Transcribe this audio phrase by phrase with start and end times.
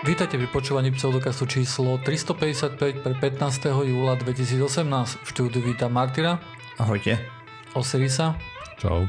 [0.00, 3.68] Vítajte pri počúvaní pseudokastu číslo 355 pre 15.
[3.84, 4.56] júla 2018.
[5.20, 6.40] V štúdiu vítam Martina.
[6.80, 7.20] Ahojte.
[7.76, 8.32] Osirisa.
[8.80, 9.04] Čau.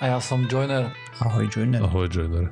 [0.00, 0.96] A ja som Joiner.
[1.20, 1.84] Ahoj Joiner.
[1.84, 2.48] Ahoj Joiner.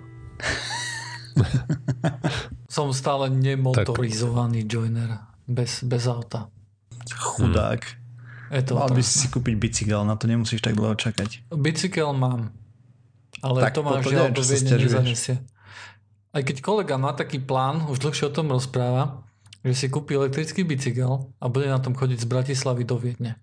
[2.76, 4.72] som stále nemotorizovaný tak.
[4.76, 5.10] Joiner.
[5.48, 6.52] Bez, bez auta.
[7.08, 7.88] Chudák.
[7.88, 8.52] Hmm.
[8.52, 11.48] Je to Mal by si si kúpiť bicykel, na to nemusíš tak dlho čakať.
[11.56, 12.52] Bicykel mám.
[13.40, 15.40] Ale tak to máš žiaľ do nezanesie.
[16.28, 19.24] Aj keď kolega má taký plán, už dlhšie o tom rozpráva,
[19.64, 23.40] že si kúpi elektrický bicykel a bude na tom chodiť z Bratislavy do Viedne.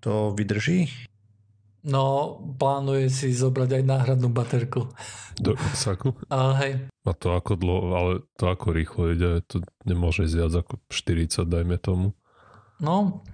[0.00, 0.88] To vydrží?
[1.82, 4.86] No, plánuje si zobrať aj náhradnú baterku.
[5.36, 6.14] Do saku?
[6.30, 6.86] A hej.
[7.02, 11.42] A to ako dlho, ale to ako rýchlo ide, to nemôže ísť viac ako 40,
[11.42, 12.14] dajme tomu.
[12.78, 13.26] No,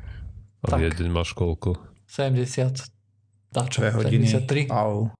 [0.65, 0.81] A tak.
[0.81, 1.77] jeden máš koľko?
[2.09, 2.89] 70.
[3.53, 4.25] Dačo, 2 hodiny.
[4.27, 4.73] 73.
[4.73, 5.13] Au.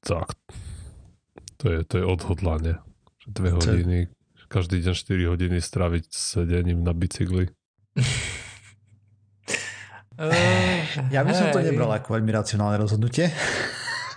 [0.00, 0.32] Tak,
[1.60, 2.80] to je, to je odhodlanie
[3.28, 4.08] dve hodiny,
[4.48, 7.52] každý deň 4 hodiny stráviť sedením na bicykli.
[11.14, 13.28] ja by som to nebral ako veľmi racionálne rozhodnutie.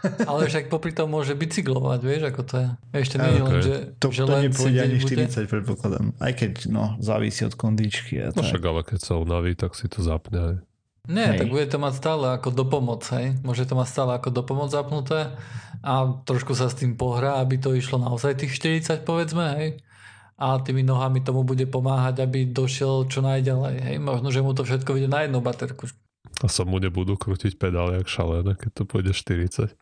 [0.02, 2.68] Ale však popri tom môže bicyklovať, vieš, ako to je.
[3.06, 3.46] Ešte nie okay.
[3.46, 6.06] len, že, to, že to nepôjde ani 40, predpokladám.
[6.18, 8.18] Aj keď, no, závisí od kondičky.
[8.18, 10.56] A no však, ale keď sa unaví, tak si to zapne aj.
[11.12, 11.40] Nie, hej.
[11.44, 13.36] tak bude to mať stále ako dopomoc, hej.
[13.44, 15.36] Môže to mať stále ako dopomoc zapnuté
[15.84, 19.70] a trošku sa s tým pohrá, aby to išlo naozaj tých 40 povedzme, hej.
[20.42, 23.96] A tými nohami tomu bude pomáhať, aby došiel čo najďalej, hej.
[24.00, 25.92] Možno, že mu to všetko vyjde na jednu baterku.
[26.42, 29.76] A sa mu nebudú krútiť pedály jak šalené, keď to pôjde 40.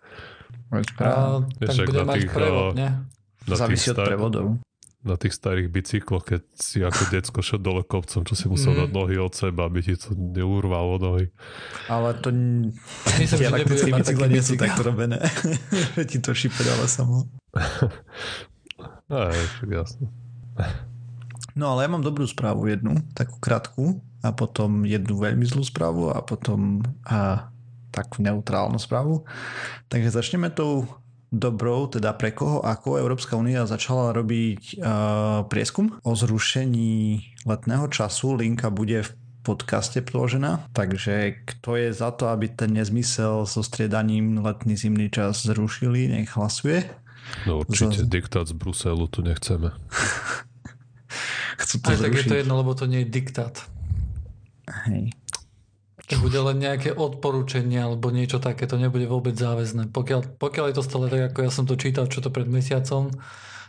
[1.00, 3.06] A, tak bude mať prevod, ne?
[3.46, 4.48] Závisí od prevodov
[5.00, 8.80] na tých starých bicykloch, keď si ako decko šel dole kopcom, čo si musel mm.
[8.84, 11.32] dať nohy od seba, aby ti to neurvalo nohy.
[11.88, 12.36] Ale to...
[13.16, 15.24] Myslím, že elektrické bicykle nie sú takto robené.
[15.96, 16.60] že ti to šipe
[16.92, 17.32] samo.
[19.08, 19.40] Aj,
[19.72, 20.12] jasno.
[21.56, 26.12] No ale ja mám dobrú správu jednu, takú krátku a potom jednu veľmi zlú správu
[26.12, 27.48] a potom a,
[27.90, 29.24] takú neutrálnu správu.
[29.88, 30.86] Takže začneme tou
[31.30, 38.34] dobrou, teda pre koho, ako Európska únia začala robiť uh, prieskum o zrušení letného času.
[38.34, 39.10] Linka bude v
[39.46, 45.46] podcaste položená, takže kto je za to, aby ten nezmysel so striedaním letný zimný čas
[45.46, 46.86] zrušili, nech hlasuje.
[47.46, 48.10] No určite, za...
[48.10, 49.70] diktát z Bruselu tu nechceme.
[51.62, 52.06] Chcú to Aj zrušiť.
[52.06, 53.56] tak je to jedno, lebo to nie je diktát.
[54.86, 55.14] Hej.
[56.10, 59.94] To bude len nejaké odporúčanie alebo niečo také, to nebude vôbec záväzné.
[59.94, 63.14] Pokiaľ, pokiaľ je to stále tak, ako ja som to čítal, čo to pred mesiacom,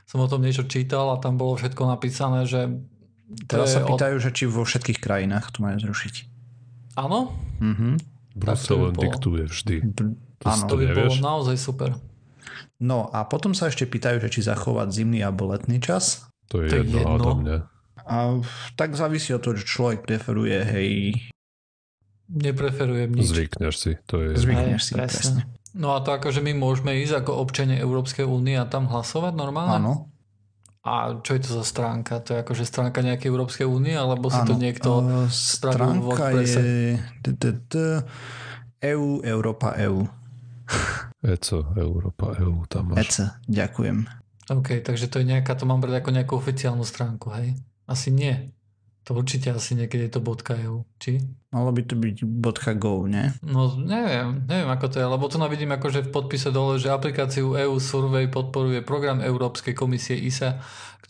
[0.09, 2.81] som o tom niečo čítal a tam bolo všetko napísané, že...
[3.47, 4.23] Teraz sa pýtajú, od...
[4.25, 6.15] že či vo všetkých krajinách to majú zrušiť.
[6.97, 7.37] Áno?
[7.61, 8.01] Mhm.
[8.41, 9.77] Brusel len diktuje vždy.
[10.01, 10.03] To,
[10.49, 10.65] Áno.
[10.65, 11.21] to by nevieš?
[11.21, 11.91] bolo naozaj super.
[12.81, 16.25] No a potom sa ešte pýtajú, že či zachovať zimný alebo letný čas.
[16.49, 17.33] To je, to jedno, jedno.
[17.37, 17.57] mňa.
[18.09, 18.17] A
[18.75, 20.91] tak závisí od toho, že človek preferuje, hej,
[22.31, 23.27] Nepreferujem nič.
[23.35, 24.39] Zvykneš si, to je...
[24.39, 25.43] Zvykneš si, presne.
[25.43, 25.43] presne.
[25.75, 29.79] No a to akože my môžeme ísť ako občania Európskej únie a tam hlasovať normálne?
[29.83, 29.95] Áno.
[30.81, 32.25] A čo je to za stránka?
[32.25, 36.61] To je akože stránka nejakej Európskej únie, alebo si to niekto uh, spravil v WordPresse?
[36.65, 36.81] je
[38.81, 40.09] EU, Európa, EU.
[41.21, 43.13] ECO, Európa, EU, tam máš.
[43.13, 44.09] ECO, ďakujem.
[44.51, 47.61] OK, takže to je nejaká, to mám brať ako nejakú oficiálnu stránku, hej?
[47.85, 48.49] Asi nie.
[49.09, 50.21] To určite asi niekedy je to
[50.61, 51.25] .eu, či?
[51.51, 52.17] Malo by to byť
[52.77, 53.33] .go, ne?
[53.41, 57.57] No neviem, neviem ako to je, lebo tu navidím akože v podpise dole, že aplikáciu
[57.57, 60.61] EU Survey podporuje program Európskej komisie ISA,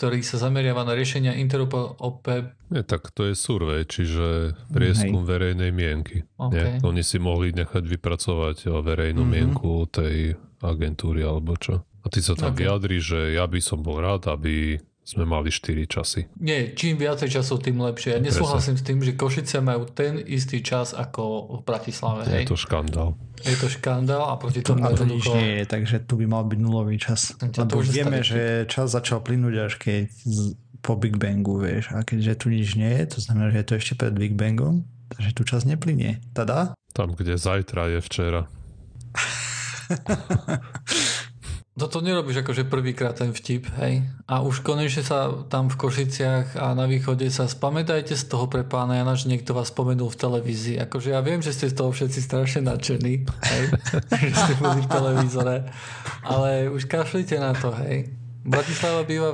[0.01, 2.57] ktorý sa zameriava na riešenia interoperability.
[2.73, 5.29] Nie, tak to je survey, čiže prieskum Hej.
[5.29, 6.25] verejnej mienky.
[6.41, 6.81] Okay.
[6.81, 6.87] Nie?
[6.87, 9.35] Oni si mohli nechať vypracovať verejnú mm-hmm.
[9.37, 11.85] mienku tej agentúry alebo čo.
[12.01, 12.65] A ty sa tam okay.
[12.65, 14.81] vyjadri, že ja by som bol rád, aby
[15.11, 16.31] sme mali 4 časy.
[16.39, 18.15] Nie, čím viacej časov, tým lepšie.
[18.15, 22.31] Ja nesúhlasím s tým, že Košice majú ten istý čas ako v Bratislave.
[22.31, 22.47] Je hej.
[22.47, 23.19] to škandál.
[23.43, 24.87] Je to škandál a proti tomu...
[24.87, 27.35] To nič nie je, takže tu by mal byť nulový čas.
[27.43, 30.07] Lebo už vieme, že čas začal plynúť až keď
[30.81, 31.91] po Big Bangu, vieš.
[31.91, 34.87] A keďže tu nič nie je, to znamená, že je to ešte pred Big Bangom,
[35.11, 36.23] takže tu čas neplynie.
[36.33, 36.79] Tada?
[36.95, 38.47] Tam, kde zajtra je včera.
[41.79, 44.03] No to nerobíš akože prvýkrát ten vtip, hej.
[44.27, 48.67] A už konečne sa tam v Košiciach a na východe sa spamätajte z toho pre
[48.67, 50.83] pána Jana, že niekto vás spomenul v televízii.
[50.83, 53.65] Akože ja viem, že ste z toho všetci strašne nadšení, hej.
[54.35, 55.57] že ste boli v televízore.
[56.27, 58.11] Ale už kašlite na to, hej.
[58.43, 59.31] Bratislava býva,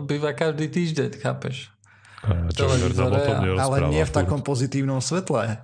[0.00, 1.68] býva každý týždeň, chápeš?
[2.24, 2.72] A, čo,
[3.60, 5.60] ale nie v takom pozitívnom svetle.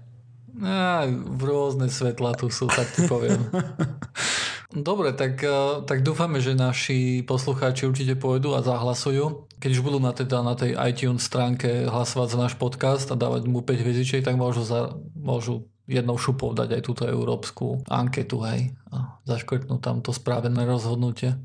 [0.61, 1.09] Á,
[1.41, 3.41] rôzne svetla tu sú, tak ti poviem.
[4.73, 9.45] Dobre, tak, eh, tak dúfame, že naši poslucháči určite pôjdu a zahlasujú.
[9.61, 13.53] Keď už budú na, teda na tej iTunes stránke hlasovať za náš podcast a dávať
[13.53, 18.73] mu 5 hviezdičiek, tak môžu, za, môžu jednou šupou dať aj túto európsku anketu, hej,
[18.89, 21.37] a zaškrtnúť tam to správené rozhodnutie.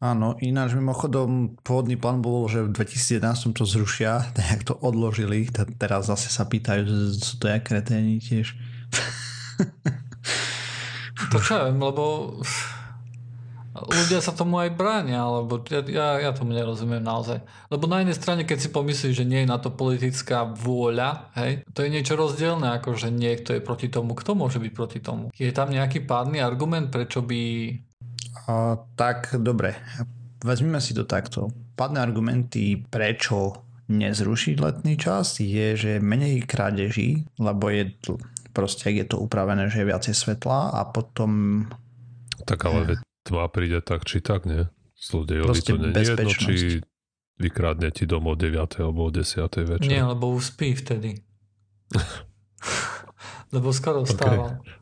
[0.00, 6.06] Áno, ináč mimochodom pôvodný plán bol, že v 2011 to zrušia, tak to odložili, teraz
[6.06, 6.86] zase sa pýtajú,
[7.18, 8.54] sú to jak kreténi tiež.
[11.30, 12.36] To čo ja viem, lebo
[13.70, 17.40] ľudia sa tomu aj bránia, alebo ja, ja, ja tomu nerozumiem naozaj.
[17.70, 21.62] Lebo na jednej strane, keď si pomyslíš, že nie je na to politická vôľa, hej,
[21.70, 24.18] to je niečo rozdielne, ako že niekto je proti tomu.
[24.18, 25.30] Kto môže byť proti tomu?
[25.38, 27.40] Je tam nejaký pádny argument, prečo by...
[28.50, 29.78] A, tak, dobre.
[30.42, 31.54] Vezmime si to takto.
[31.78, 37.90] Pádne argumenty, prečo nezrušiť letný čas, je, že menej krádeží, lebo je
[38.50, 41.64] proste je to upravené, že je viacej svetla a potom...
[42.44, 43.00] Tak ale eh.
[43.24, 44.66] tma príde tak či tak, nie?
[45.00, 46.54] Zlodejovi to nie je jedno, či
[47.40, 48.84] vykradne ti domov 9.
[48.84, 49.48] alebo 10.
[49.64, 49.88] večer.
[49.88, 51.24] Nie, lebo už spí vtedy.
[53.56, 54.60] lebo skoro vstával.
[54.60, 54.78] Okay.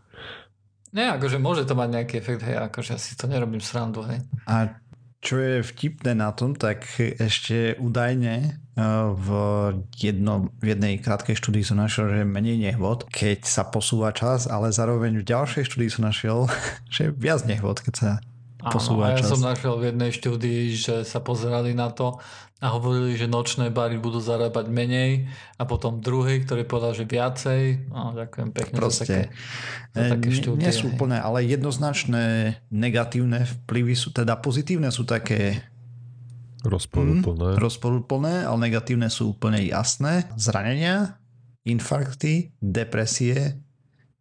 [0.89, 4.25] Nie, akože môže to mať nejaký efekt, hej, akože ja si to nerobím srandu, hej.
[4.49, 4.81] A
[5.21, 8.63] čo je vtipné na tom, tak ešte údajne
[9.15, 9.29] v,
[9.99, 14.71] jedno, v jednej krátkej štúdii som našiel, že menej nehvod, keď sa posúva čas, ale
[14.71, 16.47] zároveň v ďalšej štúdii som našiel,
[16.95, 18.11] že viac nehvod, keď sa
[18.71, 19.27] posúva Áno, čas.
[19.27, 22.23] ja som našiel v jednej štúdii, že sa pozerali na to,
[22.59, 27.87] a hovorili, že nočné bary budú zarábať menej a potom druhý, ktorý povedal, že viacej.
[27.87, 29.23] No, ďakujem pekne Proste, za také,
[29.95, 30.63] za také štúdie.
[30.67, 35.63] Nie sú úplne, ale jednoznačné negatívne vplyvy sú, teda pozitívne sú také
[36.69, 37.57] rozporúplné.
[37.57, 40.29] Mm, rozporúplné, ale negatívne sú úplne jasné.
[40.37, 41.19] Zranenia,
[41.65, 43.61] infarkty, depresie,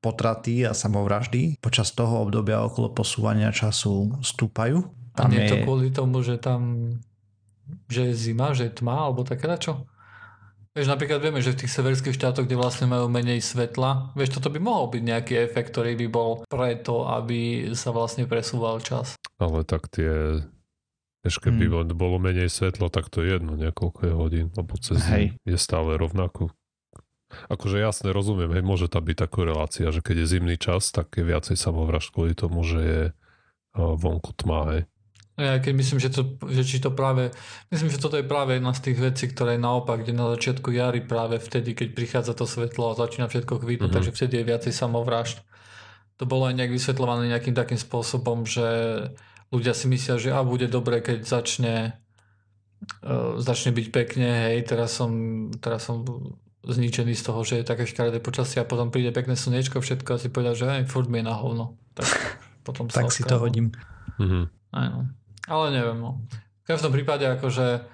[0.01, 4.87] potraty a samovraždy počas toho obdobia okolo posúvania času stúpajú.
[5.17, 6.93] Tam a nie je to kvôli tomu, že tam
[7.91, 9.83] že je zima, že je tma, alebo také čo?
[10.77, 14.53] Vieš, napríklad vieme, že v tých severských štátoch, kde vlastne majú menej svetla, vieš, toto
[14.53, 19.17] by mohol byť nejaký efekt, ktorý by bol preto, aby sa vlastne presúval čas.
[19.41, 20.45] Ale tak tie,
[21.27, 21.91] vieš, keby hmm.
[21.91, 25.35] bolo menej svetlo, tak to je jedno, niekoľko je hodín, lebo cez hej.
[25.43, 26.55] je stále rovnako.
[27.51, 31.11] Akože jasne rozumiem, hej, môže tam byť taká relácia, že keď je zimný čas, tak
[31.19, 33.01] je viacej samovražd kvôli tomu, že je
[33.75, 34.81] vonku tma, hej.
[35.37, 37.29] Ja keď myslím, že, to, že či to práve,
[37.69, 41.05] myslím, že toto je práve jedna z tých vecí, ktoré naopak, kde na začiatku jary
[41.05, 43.93] práve vtedy, keď prichádza to svetlo a začína všetko kvítnuť, mm-hmm.
[43.93, 45.45] takže vtedy je viacej samovražd.
[46.17, 48.65] To bolo aj nejak vysvetľované nejakým takým spôsobom, že
[49.53, 51.75] ľudia si myslia, že a bude dobre, keď začne
[53.03, 55.11] uh, začne byť pekne, hej, teraz som,
[55.57, 56.03] teraz som
[56.67, 60.21] zničený z toho, že je také škaredé počasie a potom príde pekné slnečko, všetko a
[60.21, 61.79] si povedal, že aj furt mi je na hovno.
[61.95, 62.07] Tak
[62.67, 63.71] potom tak si to hodím.
[64.19, 64.43] Mm-hmm.
[64.75, 65.01] Aj no.
[65.47, 66.19] Ale neviem, no.
[66.67, 67.87] V každom prípade akože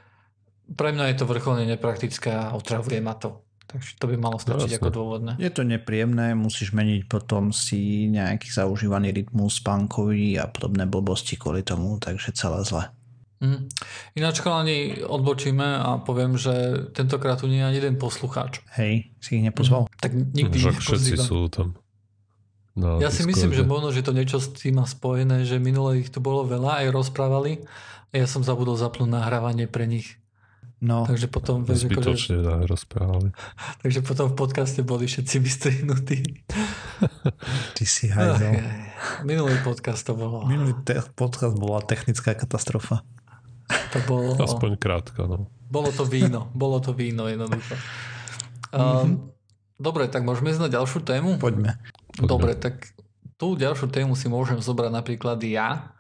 [0.73, 3.45] pre mňa je to vrcholne nepraktické a otravuje ma to.
[3.73, 5.31] Takže to by malo stačiť no, ako dôvodné.
[5.41, 11.65] Je to nepríjemné, musíš meniť potom si nejaký zaužívaný rytmus spánkový a podobné blbosti kvôli
[11.65, 12.93] tomu, takže celé zle.
[13.41, 13.67] Mm.
[14.15, 18.61] Ináč chalani odbočíme a poviem, že tentokrát tu nie je ani jeden poslucháč.
[18.77, 19.89] Hej, si ich nepozval?
[19.89, 19.99] Mm.
[19.99, 21.75] Tak nikdy Však všetci sú tam.
[22.73, 26.01] No, ja si myslím, že možno, že to niečo s tým má spojené, že minule
[26.01, 27.61] ich tu bolo veľa, aj rozprávali
[28.09, 30.17] a ja som zabudol zapnúť nahrávanie pre nich.
[30.83, 31.07] No.
[31.07, 31.63] Takže potom...
[31.63, 33.31] Zbytočne akože, rozprávali.
[33.87, 36.43] Takže potom v podcaste boli všetci vystrihnutí.
[37.79, 38.59] Ty si hajdol.
[39.23, 40.43] Minulý podcast to bolo.
[40.43, 43.07] Minulý te- podcast bola technická katastrofa.
[43.95, 44.35] To bolo...
[44.35, 45.47] Aspoň krátka, no.
[45.71, 46.51] Bolo to víno.
[46.51, 47.79] Bolo to víno jednoducho.
[48.75, 49.07] Mm-hmm.
[49.07, 49.31] Um,
[49.79, 51.39] dobre, tak môžeme ísť na ďalšiu tému?
[51.39, 51.79] Poďme.
[52.19, 52.91] Dobre, tak
[53.39, 55.95] tú ďalšiu tému si môžem zobrať napríklad ja.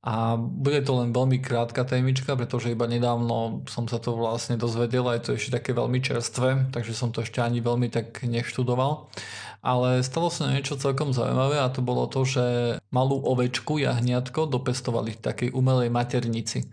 [0.00, 5.04] A bude to len veľmi krátka témička, pretože iba nedávno som sa to vlastne dozvedel
[5.04, 9.12] a je to ešte také veľmi čerstvé, takže som to ešte ani veľmi tak neštudoval.
[9.60, 12.44] Ale stalo sa niečo celkom zaujímavé a to bolo to, že
[12.88, 16.72] malú ovečku, jahniatko, dopestovali v takej umelej maternici.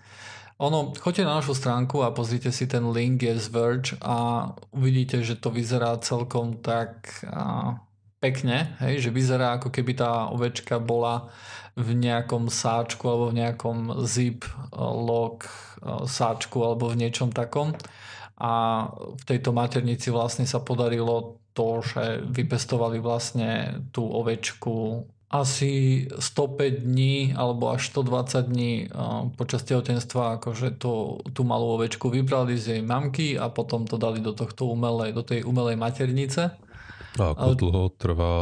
[0.64, 5.22] Ono, choďte na našu stránku a pozrite si ten link, je z Verge a uvidíte,
[5.22, 7.28] že to vyzerá celkom tak
[8.18, 11.30] pekne, hej, že vyzerá ako keby tá ovečka bola
[11.78, 17.78] v nejakom sáčku alebo v nejakom zip eh, lock eh, sáčku alebo v niečom takom.
[18.38, 26.86] A v tejto maternici vlastne sa podarilo to, že vypestovali vlastne tú ovečku asi 105
[26.86, 32.78] dní alebo až 120 dní eh, počas tehotenstva akože to, tú malú ovečku vybrali z
[32.78, 36.58] jej mamky a potom to dali do tohto umelej, do tej umelej maternice
[37.20, 37.60] a ako Ale...
[37.60, 38.36] dlho trvá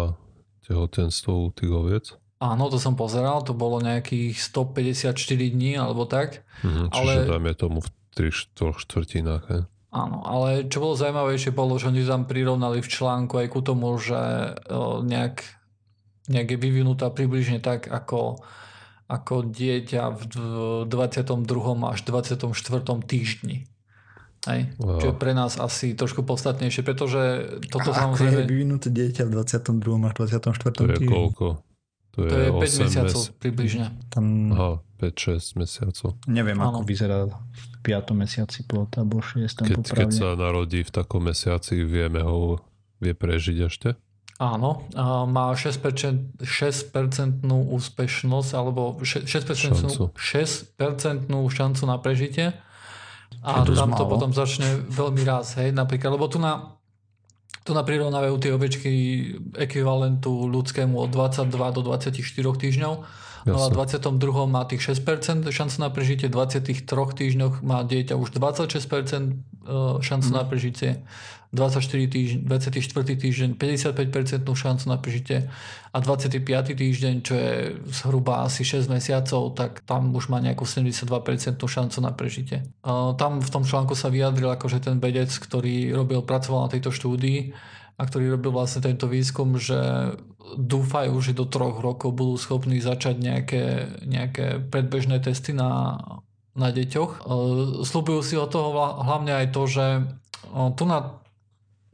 [0.67, 2.05] tehotenstvo u tých oviec?
[2.44, 5.15] Áno, to som pozeral, to bolo nejakých 154
[5.55, 6.44] dní alebo tak.
[6.62, 7.32] Mhm, čiže ale...
[7.32, 9.44] dáme tomu v 3 štvrtinách.
[9.48, 9.60] He?
[9.96, 13.96] Áno, ale čo bolo zaujímavejšie bolo, že oni tam prirovnali v článku aj ku tomu,
[13.96, 14.60] že
[15.08, 15.48] nejak,
[16.27, 18.44] nejak je vyvinutá približne tak, ako,
[19.08, 20.22] ako dieťa v
[20.91, 21.48] 22.
[21.88, 22.51] až 24.
[23.08, 23.72] týždni.
[24.46, 24.62] Hej?
[24.78, 25.02] Wow.
[25.02, 27.22] Čo je pre nás asi trošku podstatnejšie, pretože
[27.70, 28.30] toto A samozrejme...
[28.30, 29.82] ako je vyvinuté dieťa v 22.
[30.06, 30.74] až 24.
[30.74, 31.48] To je koľko?
[32.16, 32.50] To je, to je
[32.80, 33.40] 5 mesiacov mes...
[33.44, 33.86] približne.
[34.08, 34.25] Tam...
[34.56, 34.74] Aha,
[35.04, 36.10] 5-6 mesiacov.
[36.32, 36.80] Neviem, ano.
[36.80, 38.16] ako vyzerá v 5.
[38.16, 39.68] mesiaci plot alebo 6.
[39.68, 42.64] Keď, keď sa narodí v takom mesiaci, vieme ho
[43.04, 43.90] vie prežiť ešte?
[44.36, 44.84] Áno,
[45.32, 50.75] má 6%, 6% úspešnosť alebo 6%, 6%
[51.32, 52.52] šancu na prežitie
[53.46, 56.75] a tam to potom začne veľmi raz, hej, napríklad, lebo tu na
[57.66, 58.92] tu na prirovnávajú tie ovečky
[59.58, 62.14] ekvivalentu ľudskému od 22 do 24
[62.62, 62.94] týždňov.
[63.46, 64.50] No a 22.
[64.50, 69.34] má tých 6% šancu na prežitie, v 23 týždňoch má dieťa už 26% e,
[70.02, 70.36] šancu mm.
[70.36, 71.06] na prežitie
[71.56, 75.48] 24 týždeň, 24 týždeň 55% šancu na prežitie
[75.96, 76.42] a 25.
[76.75, 81.06] týždeň, čo je zhruba asi 6 mesiacov, tak tam už má nejakú 72%
[81.56, 82.68] šancu na prežitie.
[83.16, 87.56] Tam v tom článku sa vyjadril akože ten vedec, ktorý robil, pracoval na tejto štúdii
[87.96, 90.14] a ktorý robil vlastne tento výskum, že
[90.60, 93.64] dúfajú, že do troch rokov budú schopní začať nejaké,
[94.04, 95.98] nejaké predbežné testy na,
[96.54, 97.25] na deťoch.
[97.88, 99.86] Slúbujú si od toho hlavne aj to, že
[100.75, 101.24] tu na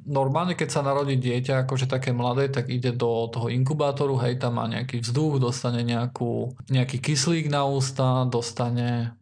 [0.06, 4.58] normálne, keď sa narodí dieťa, akože také mladé, tak ide do toho inkubátoru, hej, tam
[4.58, 9.14] má nejaký vzduch, dostane nejakú, nejaký kyslík na ústa, dostane...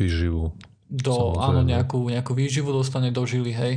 [0.00, 0.56] Výživu.
[0.88, 3.74] Do, áno, nejakú, nejakú výživu dostane do žily, hej.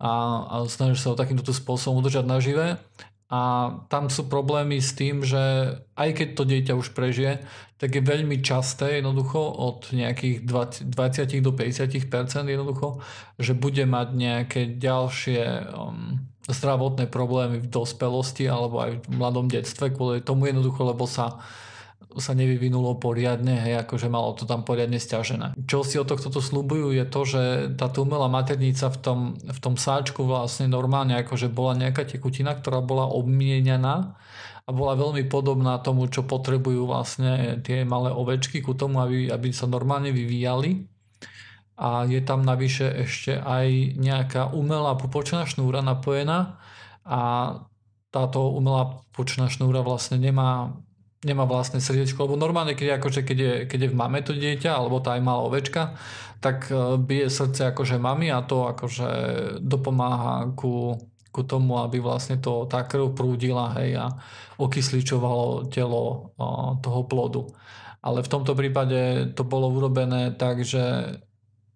[0.00, 0.12] A,
[0.48, 2.80] a snaží sa ho takýmto spôsobom udržať nažive.
[3.30, 3.40] A
[3.86, 5.38] tam sú problémy s tým, že
[5.94, 7.46] aj keď to dieťa už prežije,
[7.78, 12.98] tak je veľmi časté jednoducho od nejakých 20, 20 do 50% jednoducho,
[13.38, 19.94] že bude mať nejaké ďalšie um, zdravotné problémy v dospelosti alebo aj v mladom detstve
[19.94, 21.38] kvôli tomu jednoducho, lebo sa
[22.18, 25.54] sa nevyvinulo poriadne, hej, akože malo to tam poriadne stiažené.
[25.70, 27.42] Čo si o tohto to slúbujú je to, že
[27.78, 32.82] tá umelá maternica v tom, v tom sáčku vlastne normálne akože bola nejaká tekutina, ktorá
[32.82, 34.18] bola obmienená
[34.66, 39.54] a bola veľmi podobná tomu, čo potrebujú vlastne tie malé ovečky ku tomu, aby, aby
[39.54, 40.90] sa normálne vyvíjali.
[41.80, 46.60] A je tam navyše ešte aj nejaká umelá pupočná šnúra napojená
[47.08, 47.20] a
[48.12, 50.76] táto umelá pupočná šnúra vlastne nemá
[51.20, 54.72] nemá vlastné srdiečko, lebo normálne, keď, akože, keď, je, keď je v mame to dieťa,
[54.72, 56.00] alebo tá aj malá ovečka,
[56.40, 59.08] tak e, bije srdce akože mami a to akože
[59.60, 60.96] dopomáha ku,
[61.28, 64.06] ku tomu, aby vlastne to, tá krv prúdila hej, a
[64.56, 67.44] okysličovalo telo o, toho plodu.
[68.00, 71.20] Ale v tomto prípade to bolo urobené tak, že,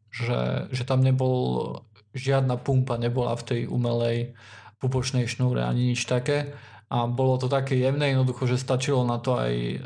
[0.08, 1.84] že, že tam nebol
[2.16, 4.32] žiadna pumpa nebola v tej umelej
[4.80, 6.56] pupočnej šnúre ani nič také
[6.94, 9.76] a bolo to také jemné, jednoducho, že stačilo na to aj e,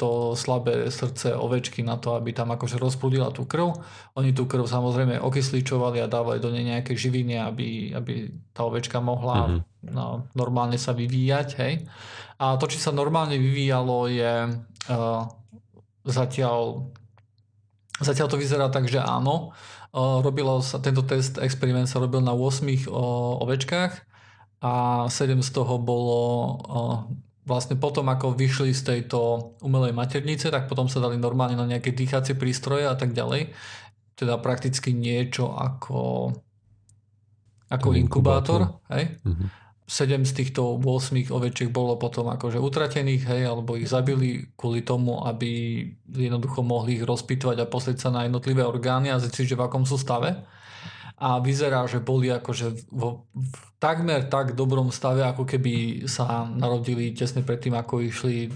[0.00, 3.76] to slabé srdce ovečky na to, aby tam akože rozprúdila tú krv.
[4.16, 8.96] Oni tú krv samozrejme okysličovali a dávali do nej nejaké živiny, aby, aby tá ovečka
[8.96, 9.92] mohla mm-hmm.
[9.92, 11.48] no, normálne sa vyvíjať.
[11.60, 11.84] Hej.
[12.40, 15.22] A to, či sa normálne vyvíjalo, je uh,
[16.08, 16.88] zatiaľ
[17.98, 19.50] Zatiaľ to vyzerá tak, že áno.
[19.90, 24.07] Uh, robilo sa, tento test, experiment sa robil na 8 uh, ovečkách
[24.58, 26.20] a 7 z toho bolo
[27.48, 29.18] vlastne potom, ako vyšli z tejto
[29.64, 33.54] umelej maternice, tak potom sa dali normálne na nejaké dýchacie prístroje a tak ďalej.
[34.12, 36.34] Teda prakticky niečo ako,
[37.72, 38.60] ako inkubátor.
[38.68, 38.92] inkubátor.
[38.92, 39.04] Hej?
[39.24, 39.48] Mm-hmm.
[39.88, 45.24] 7 z týchto 8 ovečiek bolo potom akože utratených, hej, alebo ich zabili kvôli tomu,
[45.24, 49.64] aby jednoducho mohli ich rozpýtovať a pozrieť sa na jednotlivé orgány a zistiť, že v
[49.64, 50.44] akom sú stave
[51.18, 57.10] a vyzerá, že boli akože vo, v takmer tak dobrom stave, ako keby sa narodili
[57.10, 58.46] tesne predtým, ako išli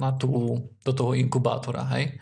[0.00, 1.84] na tú, do toho inkubátora.
[1.92, 2.16] Hej?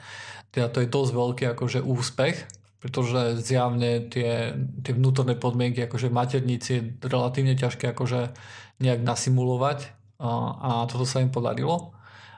[0.50, 2.36] Teda to je dosť veľký akože úspech,
[2.82, 8.34] pretože zjavne tie, tie vnútorné podmienky akože maternici je relatívne ťažké akože
[8.82, 11.93] nejak nasimulovať a, a toto sa im podarilo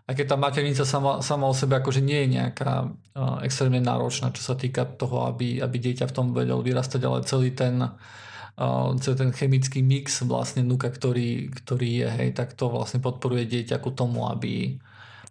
[0.06, 4.30] aj keď tá maternica sama, sama o sebe akože nie je nejaká uh, extrémne náročná,
[4.30, 8.88] čo sa týka toho, aby, aby dieťa v tom vedel vyrastať, ale celý ten, uh,
[9.02, 13.82] celý ten chemický mix vlastne nuka, ktorý, ktorý je, hej, tak to vlastne podporuje dieťa
[13.82, 14.78] ku tomu, aby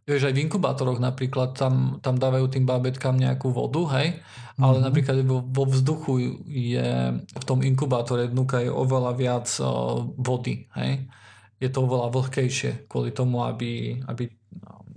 [0.05, 4.21] Vieš, aj v inkubátoroch napríklad tam, tam dávajú tým bábetkám nejakú vodu, hej,
[4.61, 4.85] ale mm-hmm.
[4.85, 6.89] napríklad vo, vo vzduchu je
[7.25, 11.09] v tom inkubátore vnúka je oveľa viac uh, vody, hej.
[11.57, 14.29] Je to oveľa vlhkejšie kvôli tomu, aby, aby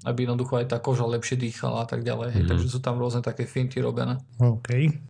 [0.07, 2.29] aby jednoducho aj tá koža lepšie dýchala a tak ďalej.
[2.35, 2.43] Hej.
[2.47, 2.51] Mm.
[2.55, 4.17] Takže sú tam rôzne také finty robené.
[4.39, 4.69] OK.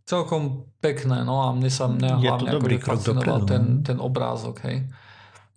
[0.09, 3.85] Celkom pekné, no a mne sa mne Je hlavne dobrý fascinoval ten, no.
[3.85, 4.65] ten obrázok.
[4.65, 4.89] Hej.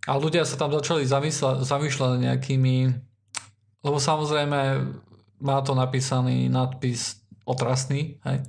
[0.10, 2.75] A ľudia sa tam začali zamýšľať, zamýšľať nejakými,
[3.86, 4.60] lebo samozrejme
[5.41, 8.45] má to napísaný nadpis otrasný, hej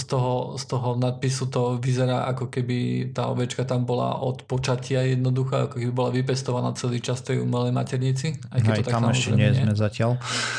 [0.00, 5.04] z, toho, z toho nadpisu to vyzerá ako keby tá ovečka tam bola od počatia
[5.08, 8.36] jednoducho, ako keby bola vypestovaná celý čas tej umelej maternici.
[8.52, 10.10] Aj keď Aj, to tak tam ešte nie sme zatiaľ.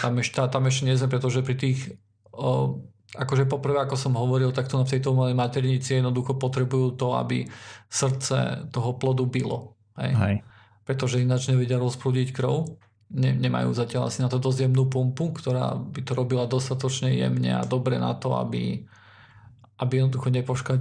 [0.02, 1.80] Tam ešte, tam ešte nie sme, pretože pri tých
[2.34, 2.82] o,
[3.14, 7.46] akože poprvé, ako som hovoril, tak to na tejto umelej maternici jednoducho potrebujú to, aby
[7.94, 9.78] srdce toho plodu bylo.
[10.02, 10.14] Hej?
[10.18, 10.36] Hej.
[10.82, 12.66] Pretože ináč nevedia rozprúdiť krv
[13.12, 17.56] ne, nemajú zatiaľ asi na to dosť jemnú pumpu, ktorá by to robila dostatočne jemne
[17.56, 18.84] a dobre na to, aby,
[19.80, 20.30] aby jednoducho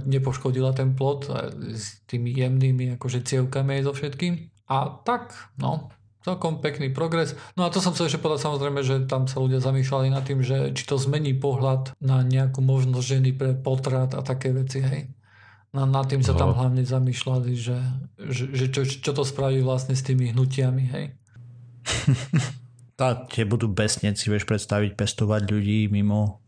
[0.03, 1.31] nepoškodila ten plod
[1.71, 4.33] s tými jemnými akože cievkami aj so všetkým.
[4.67, 5.87] A tak, no,
[6.27, 7.39] celkom pekný progres.
[7.55, 10.43] No a to som chcel ešte povedať samozrejme, že tam sa ľudia zamýšľali nad tým,
[10.43, 15.07] že či to zmení pohľad na nejakú možnosť ženy pre potrat a také veci, hej.
[15.71, 16.39] Na, nad tým sa no.
[16.43, 17.79] tam hlavne zamýšľali, že,
[18.19, 21.15] že, že čo, čo to spraví vlastne s tými hnutiami, hej.
[22.99, 26.41] tá, tie budú besniť si vieš predstaviť pestovať ľudí mimo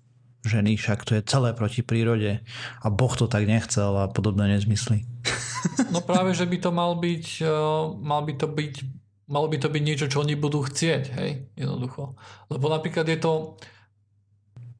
[0.47, 2.39] ženy, však to je celé proti prírode
[2.79, 5.05] a Boh to tak nechcel a podobné nezmysly.
[5.91, 7.51] No práve, že by to mal byť, eh,
[7.99, 8.73] mal by to byť
[9.29, 12.17] malo by to byť niečo, čo oni budú chcieť, hej, jednoducho.
[12.49, 13.33] Lebo napríklad je to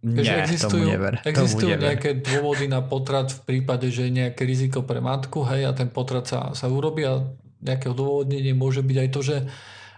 [0.02, 4.82] Nie, že existujú, never, existujú nejaké dôvody na potrat v prípade, že je nejaké riziko
[4.82, 7.22] pre matku, hej, a ten potrat sa, sa urobí a
[7.62, 9.38] nejakého dôvodnenie môže byť aj to, že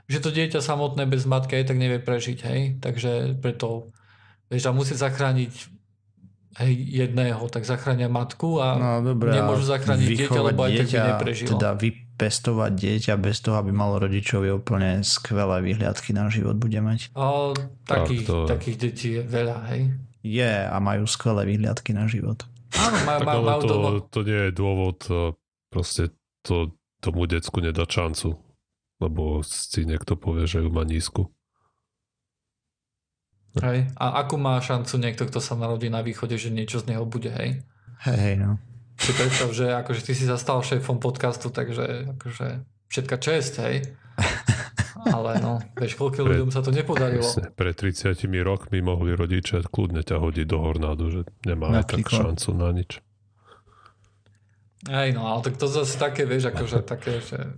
[0.07, 3.93] že to dieťa samotné bez matky aj tak nevie prežiť, hej, takže preto
[4.51, 5.53] vieš, a musí zachrániť
[6.59, 10.91] hej, jedného, tak zachránia matku a no, dobré, nemôžu zachrániť dieťa, lebo aj dieťa, tak
[10.91, 11.49] by neprežilo.
[11.55, 16.79] Teda vypestovať dieťa bez toho, aby malo rodičov je úplne skvelé výhľadky na život bude
[16.83, 17.15] mať.
[17.15, 17.55] O,
[17.87, 18.35] takých, to...
[18.51, 19.95] takých detí je veľa, hej.
[20.21, 22.45] Je a majú skvelé výhľadky na život.
[22.77, 23.77] Áno, majú, tak, majú, majú to,
[24.13, 24.97] to nie je dôvod,
[25.73, 26.13] proste
[26.45, 28.50] to tomu decku nedá šancu
[29.01, 31.33] lebo si niekto povie, že ju má nízku.
[33.59, 33.91] Hej.
[33.99, 37.33] A akú má šancu niekto, kto sa narodí na východe, že niečo z neho bude,
[37.35, 37.59] hej?
[38.07, 38.55] Hej, hej, no.
[38.95, 43.83] Si predstav, že akože ty si zastal šéfom podcastu, takže akože všetka čest, hej?
[45.01, 47.25] Ale no, vieš, koľko ľuďom sa to nepodarilo.
[47.57, 48.13] Pre 30
[48.45, 53.01] rokmi mohli rodičia kľudne ťa hodiť do hornádu, že nemáme tak šancu na nič.
[54.85, 57.57] Hej, no, ale tak to zase také, vieš, akože také, že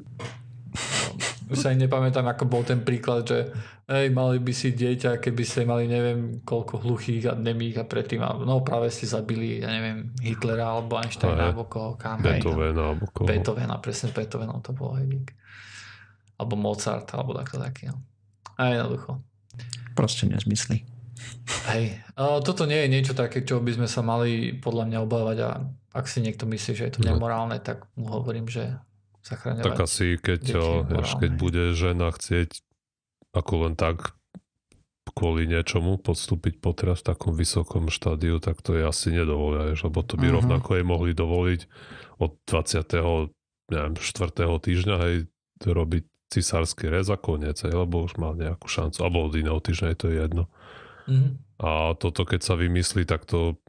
[1.53, 3.53] už sa ani nepamätám, ako bol ten príklad, že
[3.85, 8.25] hej, mali by si dieťa, keby ste mali neviem koľko hluchých a nemých a predtým,
[8.25, 12.25] no práve ste zabili, ja neviem, Hitlera alebo Einsteina alebo koho, kam.
[12.25, 13.29] Beethoven alebo koho.
[13.29, 15.21] Beethovena, presne s Beethovenom to bolo hej,
[16.41, 18.01] Alebo Mozart, alebo takto taký, no.
[18.57, 19.21] A jednoducho.
[19.93, 20.89] Proste nezmysly.
[21.69, 25.49] Hej, toto nie je niečo také, čo by sme sa mali podľa mňa obávať a
[25.93, 27.13] ak si niekto myslí, že je to no.
[27.13, 28.81] nemorálne, tak mu hovorím, že
[29.23, 29.65] zachraňovať.
[29.65, 32.59] Tak asi keď, o, vieš, keď bude žena chcieť
[33.33, 34.13] ako len tak
[35.13, 40.15] kvôli niečomu podstúpiť potras v takom vysokom štádiu, tak to je asi nedovolia, lebo to
[40.15, 40.39] by uh-huh.
[40.39, 41.62] rovnako aj mohli dovoliť
[42.23, 43.73] od 20.
[43.73, 44.31] neviem, 4.
[44.38, 45.15] týždňa hej,
[45.63, 49.88] robiť cisársky rez a koniec, hej, lebo už má nejakú šancu, alebo od iného týždňa
[49.93, 50.43] je to jedno.
[51.05, 51.36] Uh-huh.
[51.62, 53.59] A toto keď sa vymyslí, tak to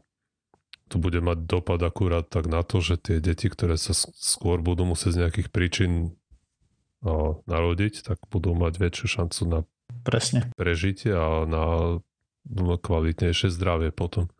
[0.89, 4.85] to bude mať dopad akurát tak na to, že tie deti, ktoré sa skôr budú
[4.85, 5.93] musieť z nejakých príčin
[7.45, 9.59] narodiť, tak budú mať väčšiu šancu na
[10.05, 10.49] Presne.
[10.57, 12.01] prežitie a na
[12.81, 14.33] kvalitnejšie zdravie potom.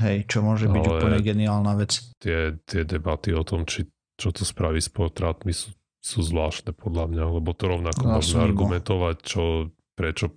[0.00, 2.00] Hej, čo môže byť Ale úplne geniálna vec.
[2.18, 3.86] Tie, tie debaty o tom, či,
[4.18, 8.42] čo to spraví s potratmi sú, sú zvláštne podľa mňa, lebo to rovnako no, môžeme
[8.42, 10.34] argumentovať, čo, prečo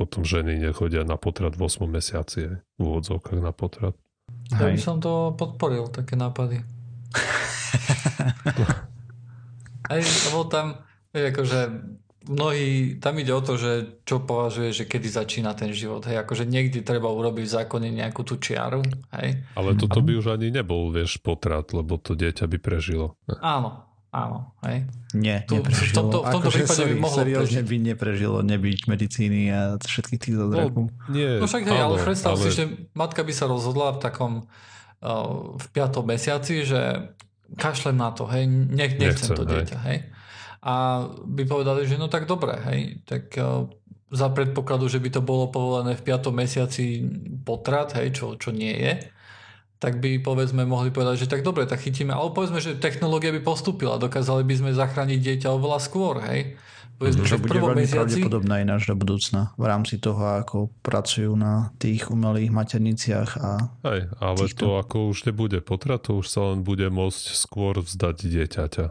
[0.00, 3.92] potom ženy nechodia na potrat v 8 mesiaci, v úvodzovkách na potrat.
[4.48, 6.64] Ja by som to podporil, také nápady.
[9.92, 10.80] Aj, lebo tam,
[11.12, 11.60] akože
[12.30, 16.06] mnohí, tam ide o to, že čo považuje, že kedy začína ten život.
[16.08, 18.80] Hej, akože niekde treba urobiť v zákone nejakú tú čiaru.
[19.20, 19.44] Hej.
[19.58, 23.18] Ale toto by už ani nebol, vieš, potrat, lebo to dieťa by prežilo.
[23.42, 24.90] Áno, Áno, hej.
[25.14, 25.86] Nie, tu, neprežilo.
[25.86, 29.60] V tomto, v tomto akože prípade sorry, by mohlo seriózne by neprežilo nebyť medicíny a
[29.78, 30.90] všetkých tých zázrakov.
[30.90, 32.42] No, nie, no však hej, ale, ale predstav ale...
[32.42, 32.64] si, že
[32.98, 37.14] matka by sa rozhodla v takom uh, v piatom mesiaci, že
[37.54, 39.98] kašlem na to, hej, nech, nechcem, nechcem to dieťa, hej.
[40.60, 43.70] A by povedali, že no tak dobre, hej, tak uh,
[44.10, 47.06] za predpokladu, že by to bolo povolené v piatom mesiaci
[47.46, 49.06] potrat, hej, čo, čo nie je,
[49.80, 53.40] tak by povedzme mohli povedať, že tak dobre, tak chytíme, ale povedzme, že technológia by
[53.40, 56.60] postupila, dokázali by sme zachrániť dieťa oveľa skôr, hej.
[57.00, 57.96] Povedzme, že bude veľmi mesiaci...
[57.96, 64.12] pravdepodobná ináč do budúcna v rámci toho, ako pracujú na tých umelých materniciach a Hej,
[64.20, 64.60] ale týchto...
[64.60, 68.86] to ako už nebude potrat, to už sa len bude môcť skôr vzdať dieťaťa.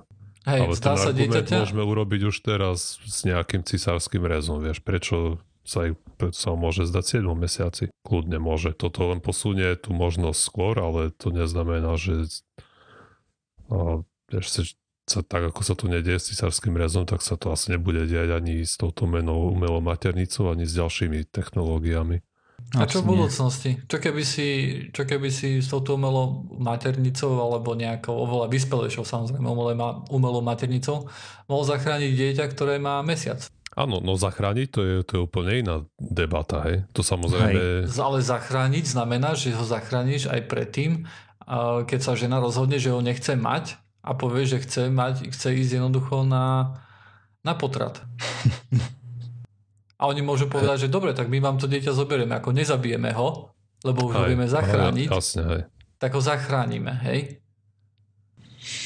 [0.50, 1.56] Hej, ale ten sa dieťaťa?
[1.62, 5.38] môžeme urobiť už teraz s nejakým cisárským rezom, vieš, prečo
[5.70, 5.82] sa,
[6.34, 7.94] sa môže zdať 7 mesiaci.
[8.02, 8.74] Kľudne môže.
[8.74, 12.42] Toto len posunie tú možnosť skôr, ale to neznamená, že
[13.70, 14.02] a,
[14.34, 14.74] vieš,
[15.10, 18.30] sa, tak ako sa to nedieje s cisárským rezom, tak sa to asi nebude diať
[18.34, 22.22] ani s touto menou umelou maternicou, ani s ďalšími technológiami.
[22.78, 23.82] A čo v budúcnosti?
[23.90, 24.48] Čo keby si,
[24.94, 29.48] čo keby si s touto umelou maternicou alebo nejakou oveľa vyspelejšou samozrejme
[30.14, 31.10] umelou maternicou
[31.50, 33.42] mohol zachrániť dieťa, ktoré má mesiac?
[33.80, 36.84] Áno, no zachrániť to je, to je úplne iná debata, hej.
[36.92, 37.88] To samozrejme...
[37.88, 37.96] Hej.
[37.96, 41.08] Ale zachrániť znamená, že ho zachrániš aj predtým,
[41.88, 45.72] keď sa žena rozhodne, že ho nechce mať a povie, že chce mať, chce ísť
[45.80, 46.76] jednoducho na,
[47.48, 48.04] na potrat.
[50.00, 53.52] A oni môžu povedať, že dobre, tak my vám to dieťa zoberieme, ako nezabijeme ho,
[53.84, 55.62] lebo už ho vieme zachrániť, jasne, hej.
[56.00, 57.44] tak ho zachránime, hej?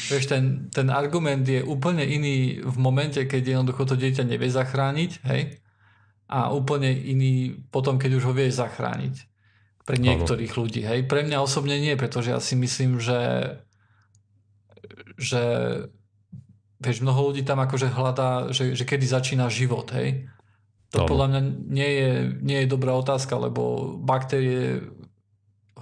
[0.09, 5.11] Vieš, ten, ten argument je úplne iný v momente, keď jednoducho to dieťa nevie zachrániť,
[5.27, 5.59] hej?
[6.29, 9.15] A úplne iný potom, keď už ho vie zachrániť.
[9.83, 10.59] Pre niektorých ano.
[10.63, 11.03] ľudí, hej?
[11.09, 13.19] Pre mňa osobne nie, pretože ja si myslím, že
[15.17, 15.43] že
[16.83, 20.27] vieš, mnoho ľudí tam akože hľadá, že, že kedy začína život, hej.
[20.93, 21.09] To no.
[21.09, 21.41] podľa mňa
[21.73, 22.11] nie je,
[22.43, 24.83] nie je dobrá otázka, lebo baktérie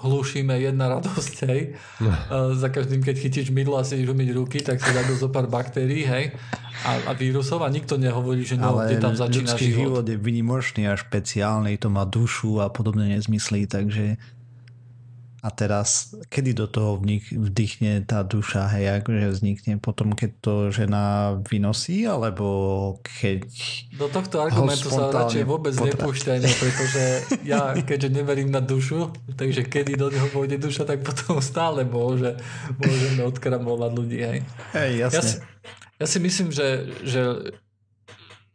[0.02, 1.78] hlušíme jedna radosť, hej.
[2.02, 2.12] No.
[2.58, 6.04] Za každým, keď chytíš mydlo a si umyť ruky, tak si dá zo pár baktérií,
[6.04, 6.34] hej.
[6.82, 10.02] A, a vírusov a nikto nehovorí, že no, kde tam začína život.
[10.02, 14.18] život je vynimočný a špeciálny, to má dušu a podobné nezmysly, takže
[15.41, 17.01] a teraz, kedy do toho
[17.34, 22.45] vdychne tá duša, hej, akože vznikne potom, keď to žena vynosí, alebo
[23.01, 23.49] keď...
[23.97, 27.04] Do tohto argumentu sa radšej vôbec nepúšťajme, pretože
[27.41, 32.38] ja, keďže neverím na dušu, takže kedy do neho pôjde duša, tak potom stále môže,
[32.77, 34.39] môžeme odkramovať ľudí, hej.
[34.77, 35.17] Hej, jasne.
[35.17, 35.36] Ja si,
[35.97, 36.67] ja si myslím, že,
[37.01, 37.23] že,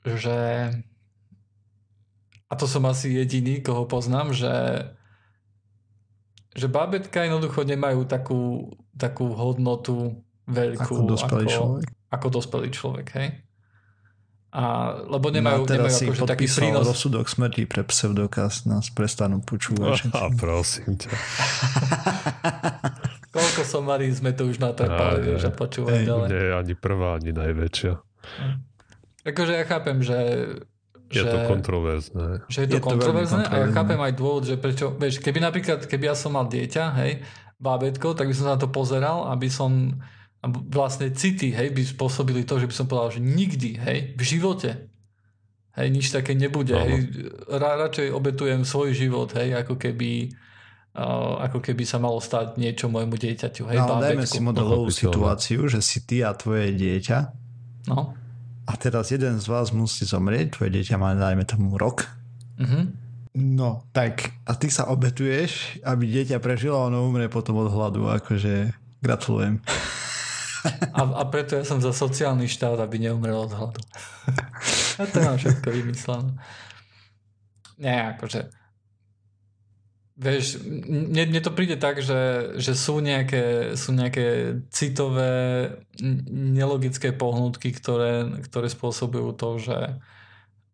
[0.06, 0.38] že
[2.46, 4.54] a to som asi jediný, koho poznám, že
[6.56, 11.86] že bábetka jednoducho nemajú takú, takú hodnotu veľkú ako dospelý ako, človek.
[12.08, 13.28] Ako dospelý človek, hej?
[14.56, 16.88] A, lebo nemajú, no nemajú akože taký prínos.
[16.88, 20.08] rozsudok smrti pre pseudokaz, nás prestanú počúvať.
[20.16, 21.12] A prosím ťa.
[23.36, 26.28] Koľko somarí sme tu už natrpali, vieš, a počúvať ďalej.
[26.32, 28.00] Nie, ani prvá, ani najväčšia.
[29.28, 30.16] Akože ja chápem, že
[31.10, 32.28] je že, to kontroverzné.
[32.50, 35.38] Že je to, je kontroverzné to a ja chápem aj dôvod, že prečo, vieš, keby
[35.38, 37.22] napríklad, keby ja som mal dieťa, hej,
[37.62, 39.94] bábetko, tak by som sa na to pozeral, aby som
[40.70, 44.90] vlastne city, hej, by spôsobili to, že by som povedal, že nikdy, hej, v živote,
[45.78, 46.84] hej, nič také nebude, Aha.
[46.86, 46.98] hej,
[47.50, 50.34] Ra, radšej obetujem svoj život, hej, ako keby
[51.36, 55.84] ako keby sa malo stať niečo môjmu dieťaťu, hej, no, dajme si modelovú situáciu, že
[55.84, 57.18] si ty a tvoje dieťa.
[57.92, 58.16] No
[58.66, 62.10] a teraz jeden z vás musí zomrieť, tvoje dieťa má dajme tomu rok.
[62.58, 62.84] Mm-hmm.
[63.36, 68.08] No, tak a ty sa obetuješ, aby dieťa prežilo a ono umrie potom od hladu,
[68.10, 68.72] akože
[69.04, 69.60] gratulujem.
[70.96, 73.80] A, a preto ja som za sociálny štát, aby neumrel od hladu.
[74.98, 76.32] A to mám všetko vymyslené.
[77.78, 78.50] Nie, akože
[80.16, 85.76] Vieš, mne, mne to príde tak, že, že sú, nejaké, sú nejaké citové,
[86.32, 89.78] nelogické pohnutky, ktoré, ktoré spôsobujú to, že...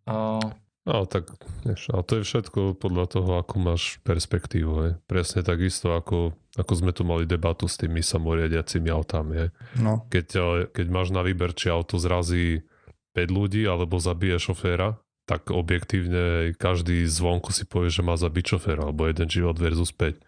[0.06, 0.38] Uh...
[0.86, 1.34] No tak,
[1.66, 4.72] vieš, ale to je všetko podľa toho, ako máš perspektívu.
[4.86, 4.90] Je.
[5.10, 9.34] Presne takisto, ako, ako sme tu mali debatu s tými samoriadiacimi autami.
[9.42, 9.46] Je.
[9.82, 10.06] No.
[10.06, 10.26] Keď,
[10.70, 12.62] keď máš na výber, či auto zrazí
[13.18, 18.82] 5 ľudí alebo zabije šoféra, tak objektívne každý zvonku si povie, že má zabiť šofér,
[18.82, 20.18] alebo jeden život versus 5.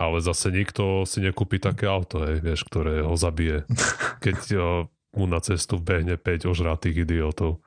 [0.00, 3.68] Ale zase nikto si nekúpi také auto, hej, vieš, ktoré ho zabije,
[4.24, 4.68] keď jo,
[5.16, 7.60] mu na cestu behne 5 ožratých idiotov.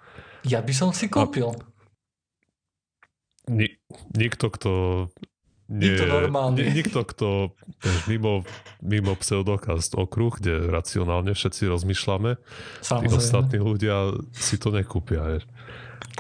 [0.46, 1.50] Ja by som si kúpil.
[1.50, 1.58] A...
[3.46, 3.78] Ni-
[4.18, 4.72] nikto, kto
[5.66, 6.62] nie, nikto normálny.
[6.78, 7.28] Nikto, kto
[7.82, 8.46] vieš, mimo,
[8.86, 12.38] mimo pseudokast okruh, kde racionálne všetci rozmýšľame,
[12.86, 15.26] tí ostatní ľudia si to nekúpia.
[15.26, 15.50] Vieš.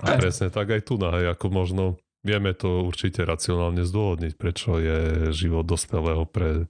[0.03, 1.83] A presne tak aj tu, hej, ako možno
[2.25, 6.67] vieme to určite racionálne zdôvodniť, prečo je život dospelého pre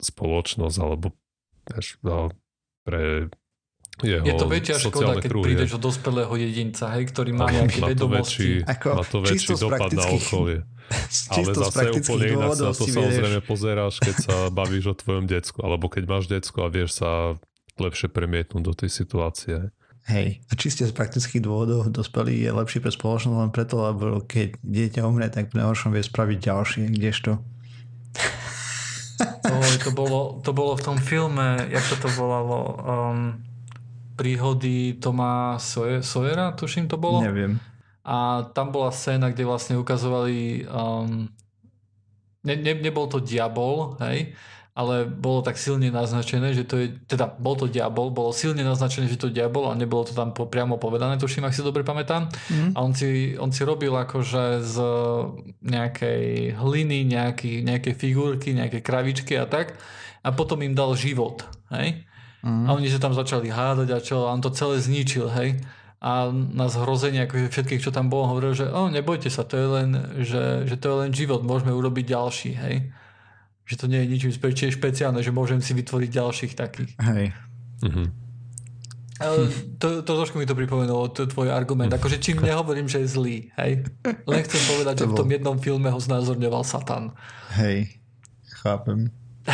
[0.00, 1.12] spoločnosť alebo
[1.68, 2.32] vieš, no,
[2.86, 3.28] pre
[3.98, 7.82] jeho je to väčšia škoda, keď kruhy, prídeš od dospelého jedinca, hej, ktorý má nejaké
[7.82, 8.62] má vedomosti.
[8.62, 10.58] Väčší, ako, má to väčší dopad na okolie.
[11.34, 15.58] Ale zase úplne inak sa na to samozrejme pozeráš, keď sa bavíš o tvojom decku,
[15.66, 17.10] alebo keď máš decko a vieš sa
[17.74, 19.74] lepšie premietnúť do tej situácie.
[20.08, 24.56] Hej, a čiste z praktických dôvodov dospelý je lepší pre spoločnosť len preto, lebo keď
[24.64, 27.36] dieťa umre, tak pre horšom vie spraviť ďalšie, kdežto.
[29.52, 33.36] Oj, to, bolo, to bolo v tom filme, jak to to volalo, um,
[34.16, 37.20] príhody Toma Sawyera, tuším to bolo.
[37.20, 37.60] Neviem.
[38.00, 41.28] A tam bola scéna, kde vlastne ukazovali um,
[42.48, 44.32] ne, ne, nebol to diabol, hej,
[44.78, 49.10] ale bolo tak silne naznačené, že to je, teda bol to diabol, bolo silne naznačené,
[49.10, 51.82] že to je diabol a nebolo to tam po, priamo povedané, tuším, ak si dobre
[51.82, 52.30] pamätám.
[52.46, 52.78] Mm.
[52.78, 54.76] A on si, on si robil akože z
[55.66, 59.74] nejakej hliny, nejaký, nejaké figurky, nejaké kravičky a tak
[60.22, 61.42] a potom im dal život,
[61.74, 62.06] hej.
[62.46, 62.70] Mm.
[62.70, 65.58] A oni sa tam začali hádať a čo, a on to celé zničil, hej
[65.98, 69.66] a na zhrozenie akože všetkých, čo tam bolo, hovoril, že oh, nebojte sa, to je
[69.66, 69.88] len,
[70.22, 72.76] že, že to je len život, môžeme urobiť ďalší, hej
[73.68, 76.96] že to nie je ničím tiež špeciálne, že môžem si vytvoriť ďalších takých.
[76.96, 77.36] Hej.
[77.84, 78.04] Mhm.
[79.18, 79.50] Ale
[79.82, 81.90] to, to trošku mi to pripomenulo, to je tvoj argument.
[81.90, 83.82] Akože čím nehovorím, že je zlý, hej.
[84.06, 85.14] Len chcem povedať, to že bol...
[85.14, 87.18] v tom jednom filme ho znázorňoval Satan.
[87.58, 87.98] Hej,
[88.62, 89.10] chápem.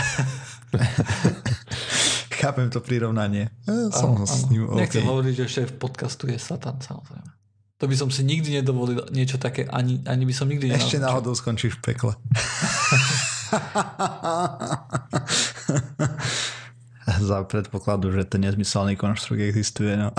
[2.45, 3.49] chápem to prirovnanie.
[3.65, 5.09] Ja som ano, s ním, Nechcem okay.
[5.09, 7.33] hovoriť, že šéf podcastu je Satan, samozrejme.
[7.81, 11.33] To by som si nikdy nedovolil niečo také, ani, ani by som nikdy Ešte náhodou
[11.33, 12.13] skončíš v pekle.
[17.29, 20.13] Za predpokladu, že ten nezmyselný konštrukt existuje, no.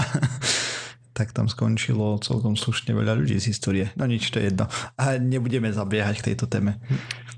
[1.16, 3.88] tak tam skončilo celkom slušne veľa ľudí z histórie.
[3.96, 4.68] No nič, to je jedno.
[5.00, 6.76] A nebudeme zabiehať k tejto téme.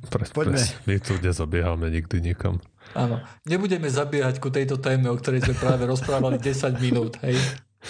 [0.09, 0.57] Pres, Poďme.
[0.57, 2.57] Pres, my tu nezabiehame nikdy nikam.
[2.97, 3.21] Áno.
[3.45, 7.21] Nebudeme zabiehať ku tejto téme, o ktorej sme práve rozprávali 10 minút.
[7.21, 7.37] Hej.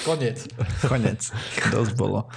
[0.03, 0.43] Konec.
[0.83, 1.31] Konec.
[1.71, 2.27] Dosť bolo.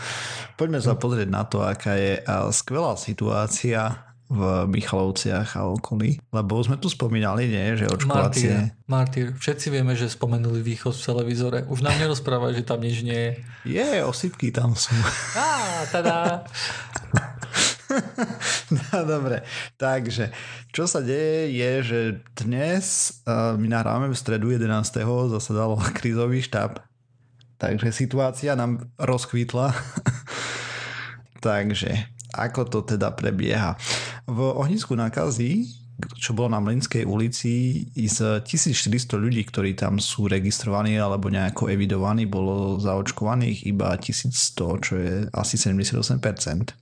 [0.54, 2.22] Poďme sa pozrieť na to, aká je
[2.54, 6.22] skvelá situácia v Michalovciach a okolí.
[6.30, 8.78] Lebo sme tu spomínali, nie, že očkovacie...
[8.86, 9.34] Martyr.
[9.34, 11.58] Všetci vieme, že spomenuli východ v televízore.
[11.66, 13.32] Už nám nerozprávaj, že tam nič nie je.
[13.66, 14.94] Je, osypky tam sú.
[15.34, 16.46] Á, tada.
[18.70, 19.42] no dobre,
[19.74, 20.30] takže
[20.70, 22.00] čo sa deje je, že
[22.38, 24.70] dnes uh, my nahrávame v stredu 11.
[25.34, 26.78] zasadal krízový štáb.
[27.58, 29.74] Takže situácia nám rozkvítla.
[31.46, 33.74] takže ako to teda prebieha?
[34.26, 35.66] V ohnisku nákazy,
[36.16, 42.24] čo bolo na Mlinskej ulici, z 1400 ľudí, ktorí tam sú registrovaní alebo nejako evidovaní,
[42.24, 46.72] bolo zaočkovaných iba 1100, čo je asi 78%.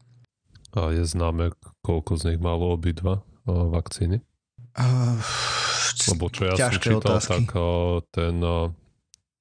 [0.79, 1.51] A je známe,
[1.83, 4.23] koľko z nich malo obidva vakcíny?
[4.79, 5.19] Uh,
[6.15, 7.49] Lebo čo ja som čítal, otázky.
[7.49, 7.51] tak
[8.15, 8.37] ten,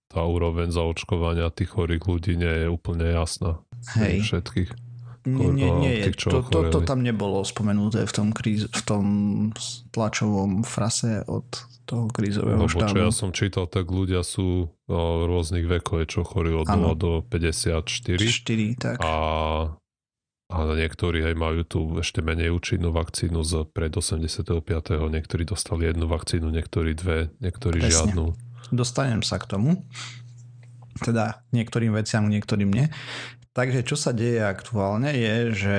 [0.07, 3.61] tá úroveň zaočkovania tých chorých ľudí nie je úplne jasná.
[3.99, 4.25] Hej.
[4.25, 4.86] Všetkých.
[5.27, 6.15] Nie, nie, nie je.
[6.31, 9.05] To, to, to tam nebolo spomenuté v tom, kríz, v tom
[9.91, 11.43] tlačovom frase od
[11.83, 12.95] toho krízového no, štábu.
[12.95, 14.95] Čo ja som čítal, tak ľudia sú o,
[15.27, 18.19] rôznych vekov, čo chorí od 0 do 54.
[18.23, 18.95] 4, tak.
[19.03, 19.15] A,
[20.47, 24.63] a niektorí aj majú tu ešte menej účinnú vakcínu z pred 85.
[25.11, 27.91] Niektorí dostali jednu vakcínu, niektorí dve, niektorí Presne.
[27.91, 28.25] žiadnu.
[28.71, 29.83] Dostanem sa k tomu.
[31.03, 32.87] Teda niektorým veciam, niektorým nie.
[33.57, 35.77] Takže čo sa deje aktuálne je, že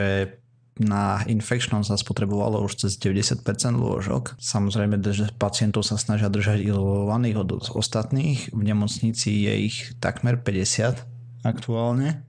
[0.82, 3.42] na infekčnom sa spotrebovalo už cez 90%
[3.78, 4.34] lôžok.
[4.38, 8.50] Samozrejme, že pacientov sa snažia držať izolovaných od ostatných.
[8.50, 12.26] V nemocnici je ich takmer 50 aktuálne.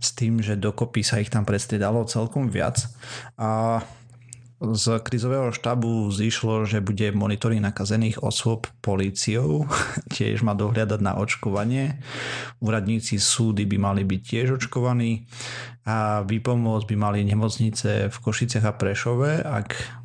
[0.00, 2.84] S tým, že dokopy sa ich tam predstriedalo celkom viac.
[3.40, 3.80] A
[4.60, 9.64] z krizového štábu zišlo, že bude monitoring nakazených osôb políciou,
[10.14, 11.96] tiež má dohľadať na očkovanie.
[12.60, 15.24] Úradníci súdy by mali byť tiež očkovaní
[15.88, 20.00] a výpomoc by mali nemocnice v Košiciach a Prešove, ak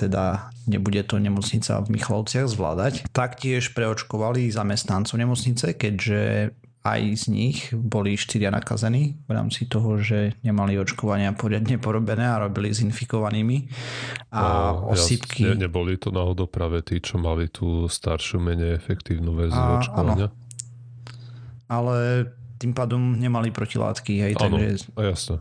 [0.00, 3.04] teda nebude to nemocnica v Michalovciach zvládať.
[3.12, 6.52] Taktiež preočkovali zamestnancov nemocnice, keďže
[6.84, 12.44] aj z nich boli štyria nakazení v rámci toho, že nemali očkovania poriadne porobené a
[12.44, 13.72] robili s infikovanými.
[14.28, 15.48] A no, osýpky...
[15.48, 20.28] Ja, neboli to náhodou práve tí, čo mali tú staršiu, menej efektívnu verziu a, očkovania?
[20.28, 20.36] Áno.
[21.72, 22.28] Ale
[22.60, 24.92] tým pádom nemali protilátky, hej, áno, takže...
[25.00, 25.36] jasne.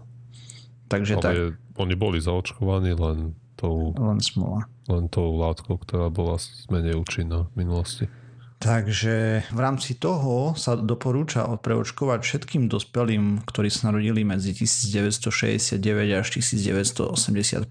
[0.88, 1.36] Takže Ale tak.
[1.76, 3.92] oni boli zaočkovaní len tou...
[4.00, 4.64] Len smola.
[4.88, 6.40] Len tou látkou, ktorá bola
[6.72, 8.08] menej účinná v minulosti.
[8.64, 15.84] Takže v rámci toho sa doporúča preočkovať všetkým dospelým, ktorí sa narodili medzi 1969
[16.16, 17.68] až 1985.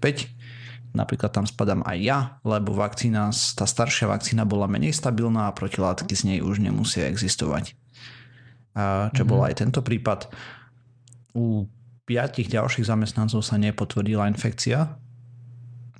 [0.93, 6.13] Napríklad tam spadám aj ja, lebo vakcína, tá staršia vakcína bola menej stabilná a protilátky
[6.13, 7.73] z nej už nemusia existovať.
[8.77, 9.33] A čo mm-hmm.
[9.33, 10.29] bol aj tento prípad.
[11.33, 11.65] U
[12.05, 15.01] piatich ďalších zamestnancov sa nepotvrdila infekcia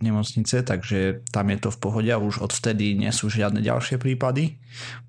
[0.03, 4.59] nemocnice, takže tam je to v pohode a už odvtedy nie sú žiadne ďalšie prípady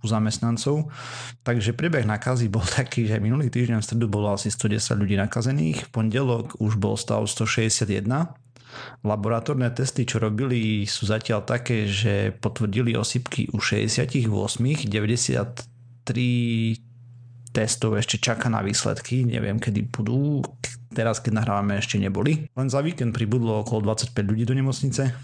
[0.00, 0.94] u zamestnancov.
[1.42, 5.86] Takže priebeh nakazy bol taký, že minulý týždeň v stredu bolo asi 110 ľudí nakazených,
[5.86, 8.30] v pondelok už bol stav 161
[9.04, 14.26] Laboratórne testy, čo robili, sú zatiaľ také, že potvrdili osypky u 68,
[14.90, 16.93] 93
[17.54, 20.42] testov ešte čaká na výsledky, neviem kedy budú,
[20.90, 22.50] teraz keď nahrávame ešte neboli.
[22.58, 25.14] Len za víkend pribudlo okolo 25 ľudí do nemocnice,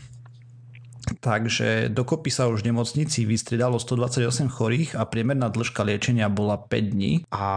[1.01, 6.95] Takže dokopy sa už v nemocnici vystriedalo 128 chorých a priemerná dĺžka liečenia bola 5
[6.95, 7.12] dní.
[7.35, 7.49] A...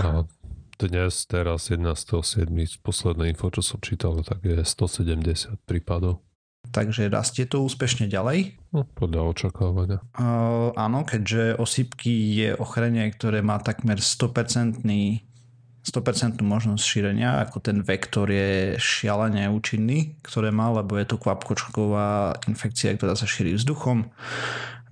[0.00, 0.08] a
[0.80, 2.48] dnes, teraz 11.7.
[2.82, 6.24] posledné info, čo som čítal, tak je 170 prípadov.
[6.72, 8.56] Takže rastie to úspešne ďalej?
[8.72, 9.98] No, podľa očakávania.
[10.16, 14.80] Uh, áno, keďže osypky je ochorenie, ktoré má takmer 100%
[15.82, 22.38] 100% možnosť šírenia, ako ten vektor je šialene účinný, ktoré má, lebo je to kvapkočková
[22.46, 24.06] infekcia, ktorá sa šíri vzduchom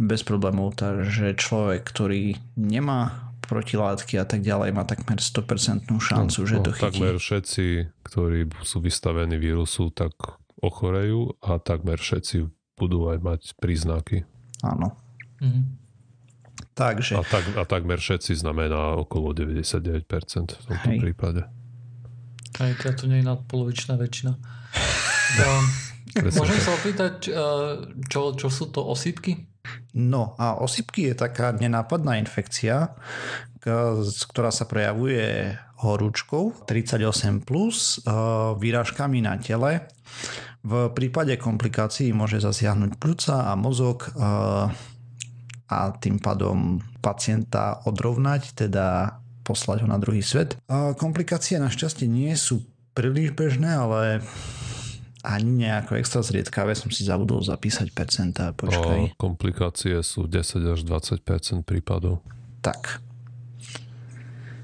[0.02, 6.48] bez problémov, takže človek, ktorý nemá protilátky a tak ďalej má takmer 100% šancu, no,
[6.48, 6.98] že to chytí.
[6.98, 7.64] Takmer všetci,
[8.02, 14.24] ktorí sú vystavení vírusu, tak ochorejú a takmer všetci budú aj mať príznaky.
[14.64, 14.96] Áno.
[15.40, 15.80] Mhm.
[16.76, 17.12] Takže...
[17.18, 20.98] A, tak, a takmer všetci znamená okolo 99% v tomto Hej.
[21.00, 21.42] prípade.
[22.56, 24.32] Aj teda to nie je nadpolovičná väčšina.
[25.44, 25.64] um,
[26.24, 29.44] môžem sa opýtať, uh, čo, čo sú to osýpky?
[29.92, 32.96] No a osypky je taká nenápadná infekcia,
[34.32, 35.52] ktorá sa prejavuje
[35.84, 38.00] horúčkou 38+, plus,
[38.56, 39.84] výražkami na tele,
[40.60, 44.12] v prípade komplikácií môže zasiahnuť pľúca a mozog
[45.70, 50.58] a tým pádom pacienta odrovnať, teda poslať ho na druhý svet.
[51.00, 54.20] Komplikácie našťastie nie sú príliš bežné, ale
[55.20, 58.56] ani nejako extra zriedkavé som si zabudol zapísať percentá.
[58.56, 59.12] Počkaj.
[59.12, 62.24] O, komplikácie sú 10 až 20% prípadov.
[62.64, 63.04] Tak.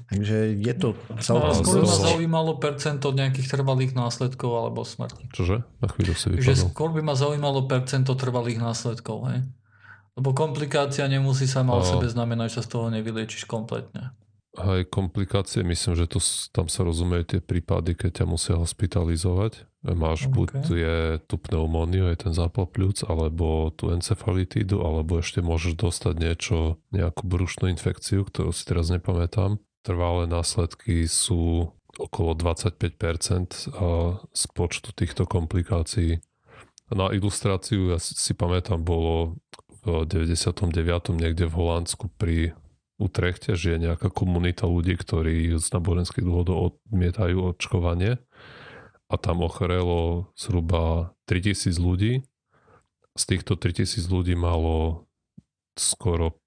[0.07, 1.51] Takže je to celkom...
[1.51, 5.27] No, skôr ma zaujímalo percento nejakých trvalých následkov alebo smrti.
[5.35, 5.67] Čože?
[5.83, 6.47] Na chvíľu si vypadol.
[6.47, 9.43] Že skôr by ma zaujímalo percento trvalých následkov, hej?
[10.15, 14.15] Lebo komplikácia nemusí sa o sebe znamenať, že sa z toho nevyliečiš kompletne.
[14.57, 16.17] Aj komplikácie, myslím, že to,
[16.49, 19.69] tam sa rozumiejú tie prípady, keď ťa musia hospitalizovať.
[19.85, 20.33] Máš okay.
[20.33, 20.97] buď je
[21.29, 27.21] tu pneumóniu, je ten zápal pľúc, alebo tú encefalitídu, alebo ešte môžeš dostať niečo, nejakú
[27.21, 33.73] brušnú infekciu, ktorú si teraz nepamätám trvalé následky sú okolo 25%
[34.29, 36.21] z počtu týchto komplikácií.
[36.93, 39.41] Na ilustráciu, ja si pamätám, bolo
[39.83, 40.71] v 99.
[41.17, 42.55] niekde v Holandsku pri
[42.97, 48.17] Utrechte, že je nejaká komunita ľudí, ktorí z náboženských dôvodov odmietajú očkovanie
[49.05, 52.25] a tam ochorelo zhruba 3000 ľudí.
[53.13, 55.05] Z týchto 3000 ľudí malo
[55.77, 56.41] skoro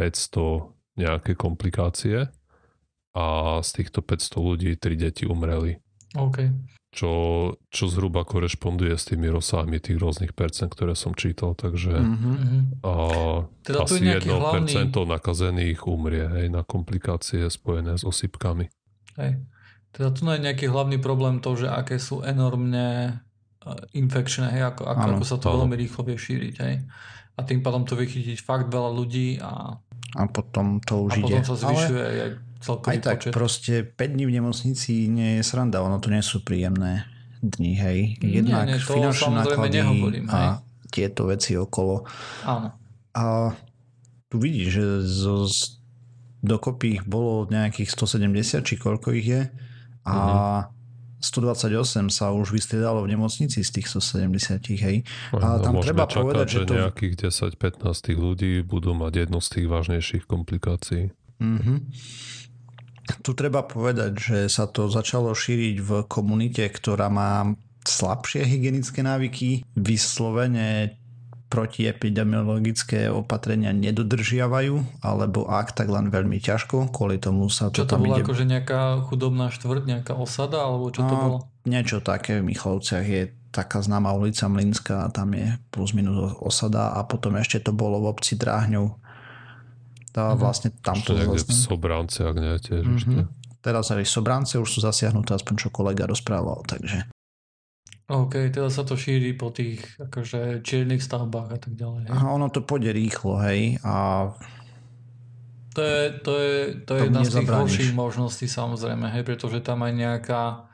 [0.00, 2.32] 500 nejaké komplikácie
[3.14, 5.78] a z týchto 500 ľudí tri deti umreli.
[6.14, 6.38] OK.
[6.90, 7.10] Čo,
[7.70, 12.82] čo zhruba korešponduje s tými rozsahmi tých rôznych percent, ktoré som čítal, takže mm-hmm.
[12.82, 12.94] a
[13.62, 14.90] teda asi 1% hlavný...
[14.90, 18.66] nakazených umrie hej, na komplikácie spojené s osypkami.
[19.22, 19.38] Hej.
[19.94, 23.22] Teda tu je nejaký hlavný problém to, že aké sú enormne
[23.62, 25.62] e, infekčné, hej, ako, ako, ako sa to ano.
[25.62, 26.54] veľmi rýchlo vie šíriť.
[26.58, 26.74] Hej.
[27.38, 29.78] A tým pádom to vychytiť fakt veľa ľudí a
[30.18, 31.22] a potom to už a ide.
[31.22, 33.32] potom sa zvyšuje Ale celkový aj tak počet.
[33.32, 37.08] proste 5 dní v nemocnici nie je sranda, ono to nie sú príjemné
[37.40, 37.98] dni, hej.
[38.20, 39.78] Jednak nie, nie, finančné náklady
[40.28, 40.60] a
[40.92, 42.04] tieto veci okolo.
[42.44, 42.76] Áno.
[43.16, 43.56] A
[44.28, 45.48] tu vidíš, že zo,
[46.44, 49.42] dokopy ich bolo nejakých 170, či koľko ich je.
[50.04, 50.78] A mm-hmm
[51.20, 55.04] 128 sa už vystriedalo v nemocnici z tých 170, hej.
[55.36, 56.72] A tam treba čakať, povedať, že, to...
[56.80, 57.14] nejakých
[57.60, 61.12] 10-15 ľudí budú mať jednu z tých vážnejších komplikácií.
[61.36, 61.78] Mm-hmm.
[63.20, 67.50] Tu treba povedať, že sa to začalo šíriť v komunite, ktorá má
[67.82, 71.00] slabšie hygienické návyky, vyslovene
[71.50, 77.98] protiepidemiologické opatrenia nedodržiavajú, alebo ak, tak len veľmi ťažko, kvôli tomu sa to čo to
[77.98, 78.22] tam bolo ide...
[78.22, 81.36] akože nejaká chudobná štvrť, nejaká osada, alebo čo to no, bolo?
[81.66, 87.02] Niečo také v Michalovciach je taká známa ulica Mlinská tam je plus minus osada a
[87.02, 88.94] potom ešte to bolo v obci Dráhňov.
[90.10, 90.40] Tá, mm-hmm.
[90.42, 91.54] vlastne tam to vlastne...
[91.54, 93.38] v Sobránce, ak nie, tiež mm-hmm.
[93.60, 97.06] Teraz aj Sobránce už sú zasiahnuté, aspoň čo kolega rozprával, takže
[98.10, 102.10] OK, teda sa to šíri po tých akože čiernych stavbách a tak ďalej.
[102.10, 104.26] Aha, ono to pôjde rýchlo, hej, a
[105.70, 109.86] to je, to je, to je jedna z tých horších možností samozrejme, hej, pretože tam
[109.86, 110.69] aj nejaká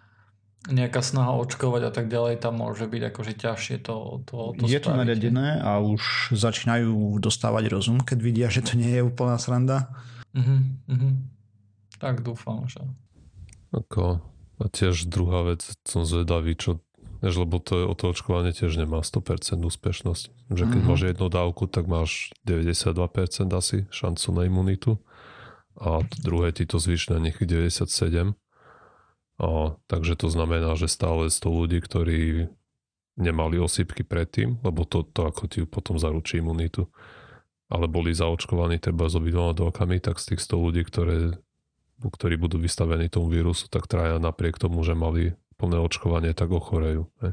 [0.66, 4.80] nejaká snaha očkovať a tak ďalej, tam môže byť akože ťažšie to, to, to Je
[4.82, 9.90] to nariadené a už začínajú dostávať rozum, keď vidia, že to nie je úplná sranda.
[10.34, 10.60] Uh-huh,
[10.90, 11.14] uh-huh.
[12.02, 12.82] Tak dúfam, že...
[13.70, 14.20] Ako,
[14.58, 16.82] a tiež druhá vec, som zvedavý, čo
[17.24, 20.52] Vieš, lebo to, je, o to očkovanie tiež nemá 100% úspešnosť.
[20.52, 20.84] Že keď mm-hmm.
[20.84, 22.92] máš jednu dávku, tak máš 92%
[23.56, 25.00] asi šancu na imunitu
[25.80, 28.36] a druhé ti to zvyšné nech 97.
[29.36, 32.48] A, takže to znamená, že stále 100 ľudí, ktorí
[33.16, 36.88] nemali osýpky predtým, lebo to, to ako ti potom zaručí imunitu,
[37.68, 41.36] ale boli zaočkovaní treba s obidvoma dávkami, tak z tých 100 ľudí, ktoré
[42.04, 47.08] ktorí budú vystavení tomu vírusu, tak traja napriek tomu, že mali plné očkovanie, tak ochorejú.
[47.24, 47.32] Ne?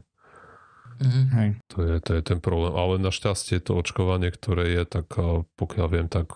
[1.03, 1.67] Mm-hmm.
[1.75, 2.71] To, je, to je ten problém.
[2.71, 5.11] Ale našťastie to očkovanie, ktoré je, tak
[5.59, 6.31] pokiaľ viem, tak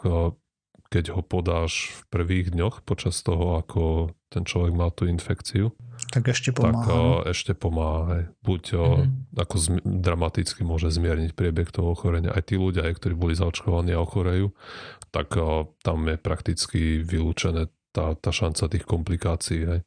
[0.87, 5.71] keď ho podáš v prvých dňoch počas toho, ako ten človek má tú infekciu,
[6.11, 6.83] tak ešte pomáha.
[6.83, 8.29] Tak uh, ešte pomáha.
[8.45, 9.39] Buď mm-hmm.
[9.39, 12.31] ako zmi- dramaticky môže zmierniť priebeh toho ochorenia.
[12.31, 14.53] Aj tí ľudia, aj, ktorí boli zaočkovaní a ochorejú,
[15.09, 19.61] tak uh, tam je prakticky vylúčené tá, tá šanca tých komplikácií.
[19.65, 19.79] Hej.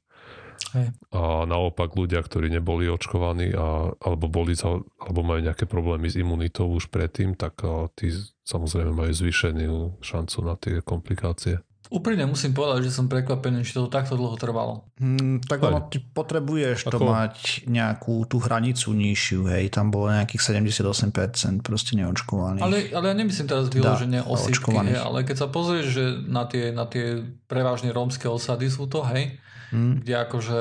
[0.71, 0.95] Hej.
[1.11, 6.15] A naopak ľudia, ktorí neboli očkovaní a, alebo, boli za, alebo majú nejaké problémy s
[6.15, 8.15] imunitou už predtým, tak a, tí
[8.47, 11.59] samozrejme majú zvýšenú šancu na tie komplikácie.
[11.91, 14.87] Úprimne musím povedať, že som prekvapený, že to takto dlho trvalo.
[15.03, 16.93] Hmm, tak ono, ty potrebuješ Ako?
[16.95, 22.63] to mať nejakú tú hranicu nižšiu, hej, tam bolo nejakých 78% proste neočkovaných.
[22.63, 26.71] Ale, ale ja nemyslím teraz vyloženie osýpky, hej, ale keď sa pozrieš, že na tie,
[26.71, 30.05] na tie prevažne rómske osady sú to, hej, hmm.
[30.05, 30.61] kde akože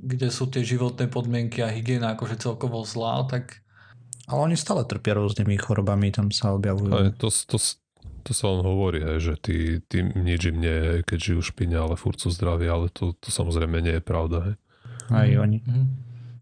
[0.00, 3.60] kde sú tie životné podmienky a hygiena akože celkovo zlá, tak...
[4.30, 6.92] Ale oni stále trpia rôznymi chorobami, tam sa objavujú.
[6.94, 7.58] Aj, to, to,
[8.24, 12.16] to sa on hovorí, že tí, tí nič im nie keď žijú špine, ale furt
[12.16, 14.36] sú zdraví, ale to, to samozrejme nie je pravda.
[14.48, 14.54] Hej.
[15.12, 15.40] Aj mm.
[15.42, 15.58] oni.
[15.66, 15.88] Mm.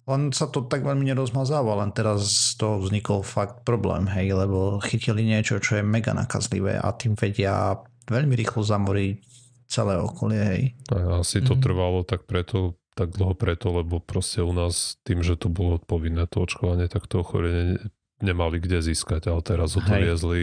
[0.08, 4.80] Len sa to tak veľmi nerozmazáva, len teraz z toho vznikol fakt problém, hej, lebo
[4.80, 7.76] chytili niečo, čo je mega nakazlivé a tým vedia
[8.08, 9.37] veľmi rýchlo zamoriť
[9.68, 10.62] celé okolie, hej.
[10.90, 11.60] A asi to mm.
[11.60, 16.24] trvalo tak preto, tak dlho preto, lebo proste u nás tým, že to bolo povinné
[16.24, 17.78] to očkovanie, tak to ochorenie
[18.24, 20.02] nemali kde získať, ale teraz ho to hej.
[20.02, 20.42] viezli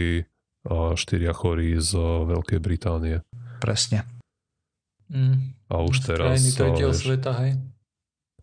[0.96, 1.94] štyria chorí z
[2.26, 3.22] Veľkej Británie.
[3.62, 4.02] Presne.
[5.06, 5.54] Mm.
[5.70, 6.42] A už z teraz...
[6.42, 6.50] Krajiny
[6.90, 7.52] sveta, hej.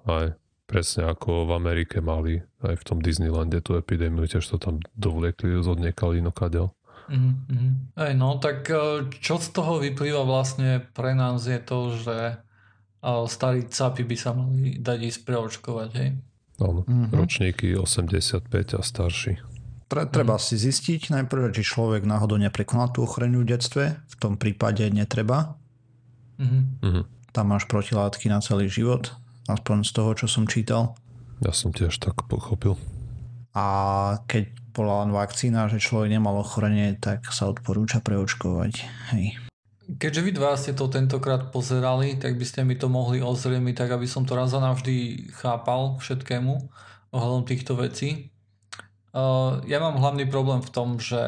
[0.08, 0.36] Aj,
[0.68, 5.60] presne ako v Amerike mali aj v tom Disneylande tú epidémiu, tiež to tam dovliekli
[5.60, 6.72] z odniekali inokadiaľ.
[7.10, 8.00] Mm-hmm.
[8.00, 12.36] Ej, no tak e, čo z toho vyplýva vlastne pre nás je to, že e,
[13.28, 16.10] starí capy by sa mali dať ísť preočkovať, hej?
[16.64, 17.12] Áno, mm-hmm.
[17.12, 19.34] ročníky 85 a starší.
[19.94, 23.94] Treba si zistiť najprv, či človek náhodou neprekonal tú ochranu v detstve.
[24.10, 25.54] V tom prípade netreba.
[26.42, 27.30] Mm-hmm.
[27.30, 29.14] Tam máš protilátky na celý život.
[29.46, 30.98] Aspoň z toho, čo som čítal.
[31.46, 32.80] Ja som tiež tak pochopil.
[33.54, 33.66] A
[34.26, 38.74] keď bola len vakcína, že človek nemal ochorenie, tak sa odporúča preočkovať.
[39.14, 39.38] Hej.
[39.84, 43.90] Keďže vy dva ste to tentokrát pozerali, tak by ste mi to mohli ozrejmiť tak,
[43.94, 46.54] aby som to raz a navždy chápal všetkému
[47.14, 48.34] ohľadom týchto vecí.
[49.14, 51.22] Uh, ja mám hlavný problém v tom, že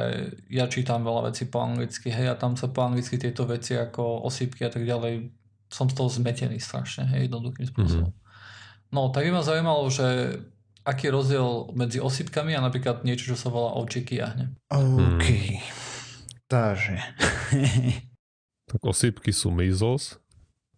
[0.50, 4.26] ja čítam veľa vecí po anglicky, hej, a tam sa po anglicky tieto veci ako
[4.26, 5.30] osýpky a tak ďalej,
[5.70, 8.10] som z toho zmetený strašne, hej, jednoduchým spôsobom.
[8.10, 8.90] Mm-hmm.
[8.90, 10.40] No, tak by ma zaujímalo, že
[10.86, 14.54] aký je rozdiel medzi osýpkami a napríklad niečo, čo sa volá ovčíky jahne.
[14.70, 15.26] OK.
[15.26, 15.60] Hmm.
[16.46, 16.96] Takže.
[18.72, 20.22] tak osýpky sú measles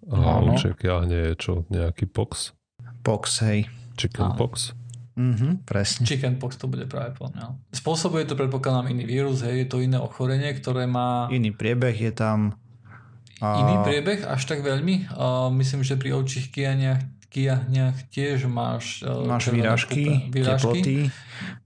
[0.08, 0.56] a no.
[0.56, 1.54] ovčíky jahne je čo?
[1.68, 2.56] Nejaký pox?
[3.04, 3.68] Pox, hej.
[4.00, 4.40] Chicken Áno.
[4.40, 4.72] pox?
[5.18, 6.06] Mhm, presne.
[6.06, 9.98] Chicken pox to bude práve podľa Spôsobuje to predpokladám iný vírus, hej, je to iné
[9.98, 11.26] ochorenie, ktoré má...
[11.34, 12.54] Iný priebeh je tam.
[13.42, 13.48] A...
[13.66, 15.10] Iný priebeh až tak veľmi.
[15.18, 17.02] A myslím, že pri ovčích kianiach
[17.38, 20.98] kiahniach tiež máš, e, máš výražky, výražky, teploty.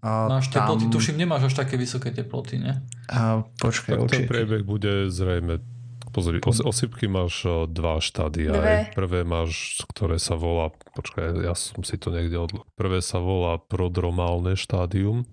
[0.04, 0.68] A máš tam...
[0.68, 2.84] teploty, tuším, nemáš až také vysoké teploty, ne?
[3.08, 5.64] A počkaj, tak ten priebeh bude zrejme
[6.12, 8.52] Pozri, os, osypky máš e, dva štádia.
[8.52, 8.78] Dve.
[8.92, 12.68] Prvé máš, ktoré sa volá, počkaj, ja som si to niekde odlo.
[12.76, 15.24] Prvé sa volá prodromálne štádium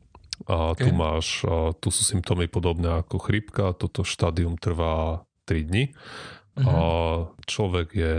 [0.47, 0.87] a okay.
[0.87, 5.85] tu máš, a tu sú symptómy podobné ako chrípka, toto štádium trvá 3 dní
[6.67, 7.47] a mhm.
[7.47, 8.11] človek je,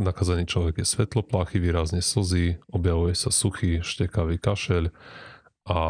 [0.00, 4.90] nakazený človek je svetloplachy, výrazne slzy, objavuje sa suchý, štekavý kašeľ
[5.66, 5.80] a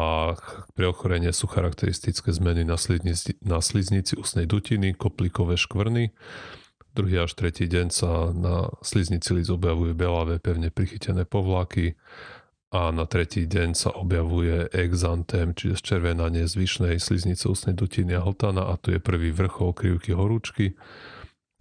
[0.73, 6.17] pri ochorenie sú charakteristické zmeny na, sliznici, na sliznici ústnej dutiny, koplikové škvrny.
[6.97, 11.93] Druhý až tretí deň sa na sliznici líc objavujú belavé, pevne prichytené povlaky
[12.73, 18.65] a na tretí deň sa objavuje exantém, čiže zčervenanie zvyšnej sliznice ústnej dutiny a hltana
[18.73, 20.73] a tu je prvý vrchol krivky horúčky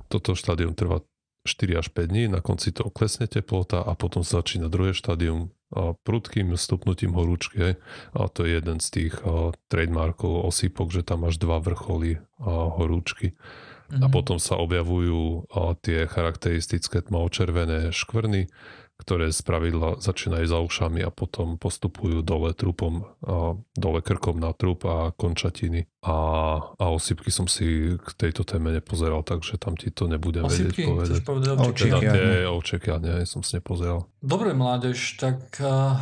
[0.08, 1.02] toto štádium trvá
[1.46, 5.94] 4 až 5 dní, na konci to klesne teplota a potom začína druhé štádium a
[5.94, 7.78] prudkým stupnutím horúčky.
[8.14, 12.70] A to je jeden z tých a, trademarkov osýpok, že tam máš dva vrcholy a,
[12.70, 13.34] horúčky.
[13.34, 14.02] Mm-hmm.
[14.02, 14.14] A mhm.
[14.14, 18.50] potom sa objavujú a, tie charakteristické tmavo-červené škvrny,
[18.96, 24.56] ktoré z pravidla začínajú za ušami a potom postupujú dole trupom, a dole krkom na
[24.56, 25.86] trup a končatiny.
[26.06, 26.16] A,
[26.64, 31.22] a osypky som si k tejto téme nepozeral, takže tam ti to nebudem osypky, vedieť
[31.22, 31.56] povedať.
[31.60, 34.08] Osypky, teda tie očeky, nie, som si nepozeral.
[34.24, 36.00] Dobre, mládež, tak uh,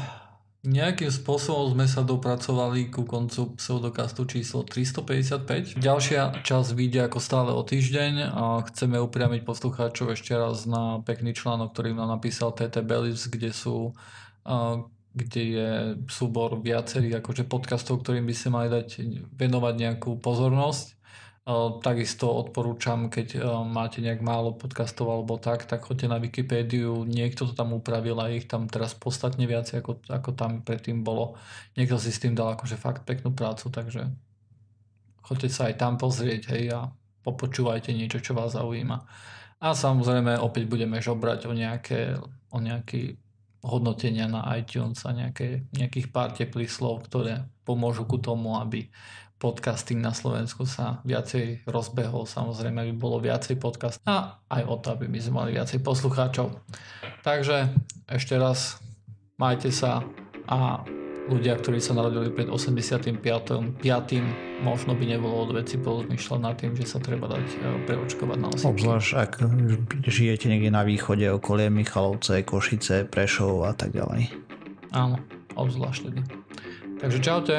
[0.64, 5.76] Nejakým spôsobom sme sa dopracovali ku koncu pseudokastu číslo 355.
[5.76, 11.36] Ďalšia časť vyjde ako stále o týždeň a chceme upriamiť poslucháčov ešte raz na pekný
[11.36, 13.92] článok, ktorý nám napísal TT Bellis, kde sú
[15.14, 15.68] kde je
[16.10, 19.04] súbor viacerých akože podcastov, ktorým by sa mali dať
[19.36, 20.98] venovať nejakú pozornosť.
[21.84, 27.52] Takisto odporúčam, keď máte nejak málo podcastov alebo tak, tak choďte na Wikipédiu, niekto to
[27.52, 31.36] tam upravil a ich tam teraz podstatne viac, ako, ako tam predtým bolo.
[31.76, 34.08] Niekto si s tým dal akože fakt peknú prácu, takže
[35.20, 36.88] choďte sa aj tam pozrieť, hej, a
[37.20, 39.04] popočúvajte niečo, čo vás zaujíma.
[39.60, 42.16] A samozrejme opäť budeme žobrať o nejaké,
[42.52, 43.20] o nejaký
[43.60, 48.88] hodnotenia na iTunes a nejaké, nejakých pár teplých slov, ktoré pomôžu ku tomu, aby
[49.38, 52.24] podcasting na Slovensku sa viacej rozbehol.
[52.24, 56.54] Samozrejme by bolo viacej podcast a aj o to, aby my sme mali viacej poslucháčov.
[57.24, 57.72] Takže
[58.08, 58.78] ešte raz
[59.36, 60.04] majte sa
[60.44, 60.84] a
[61.28, 63.24] ľudia, ktorí sa narodili pred 85.
[63.80, 63.80] 5.
[64.60, 67.56] možno by nebolo od veci porozmýšľať nad tým, že sa treba dať e,
[67.88, 68.68] preočkovať na osýpky.
[68.68, 69.32] Obzvlášť ak
[70.04, 74.28] žijete niekde na východe okolie Michalovce, Košice, Prešov a tak ďalej.
[74.92, 75.16] Áno,
[75.56, 76.20] obzvlášť tedy.
[77.00, 77.56] Takže čaute.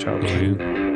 [0.00, 0.95] Čaute.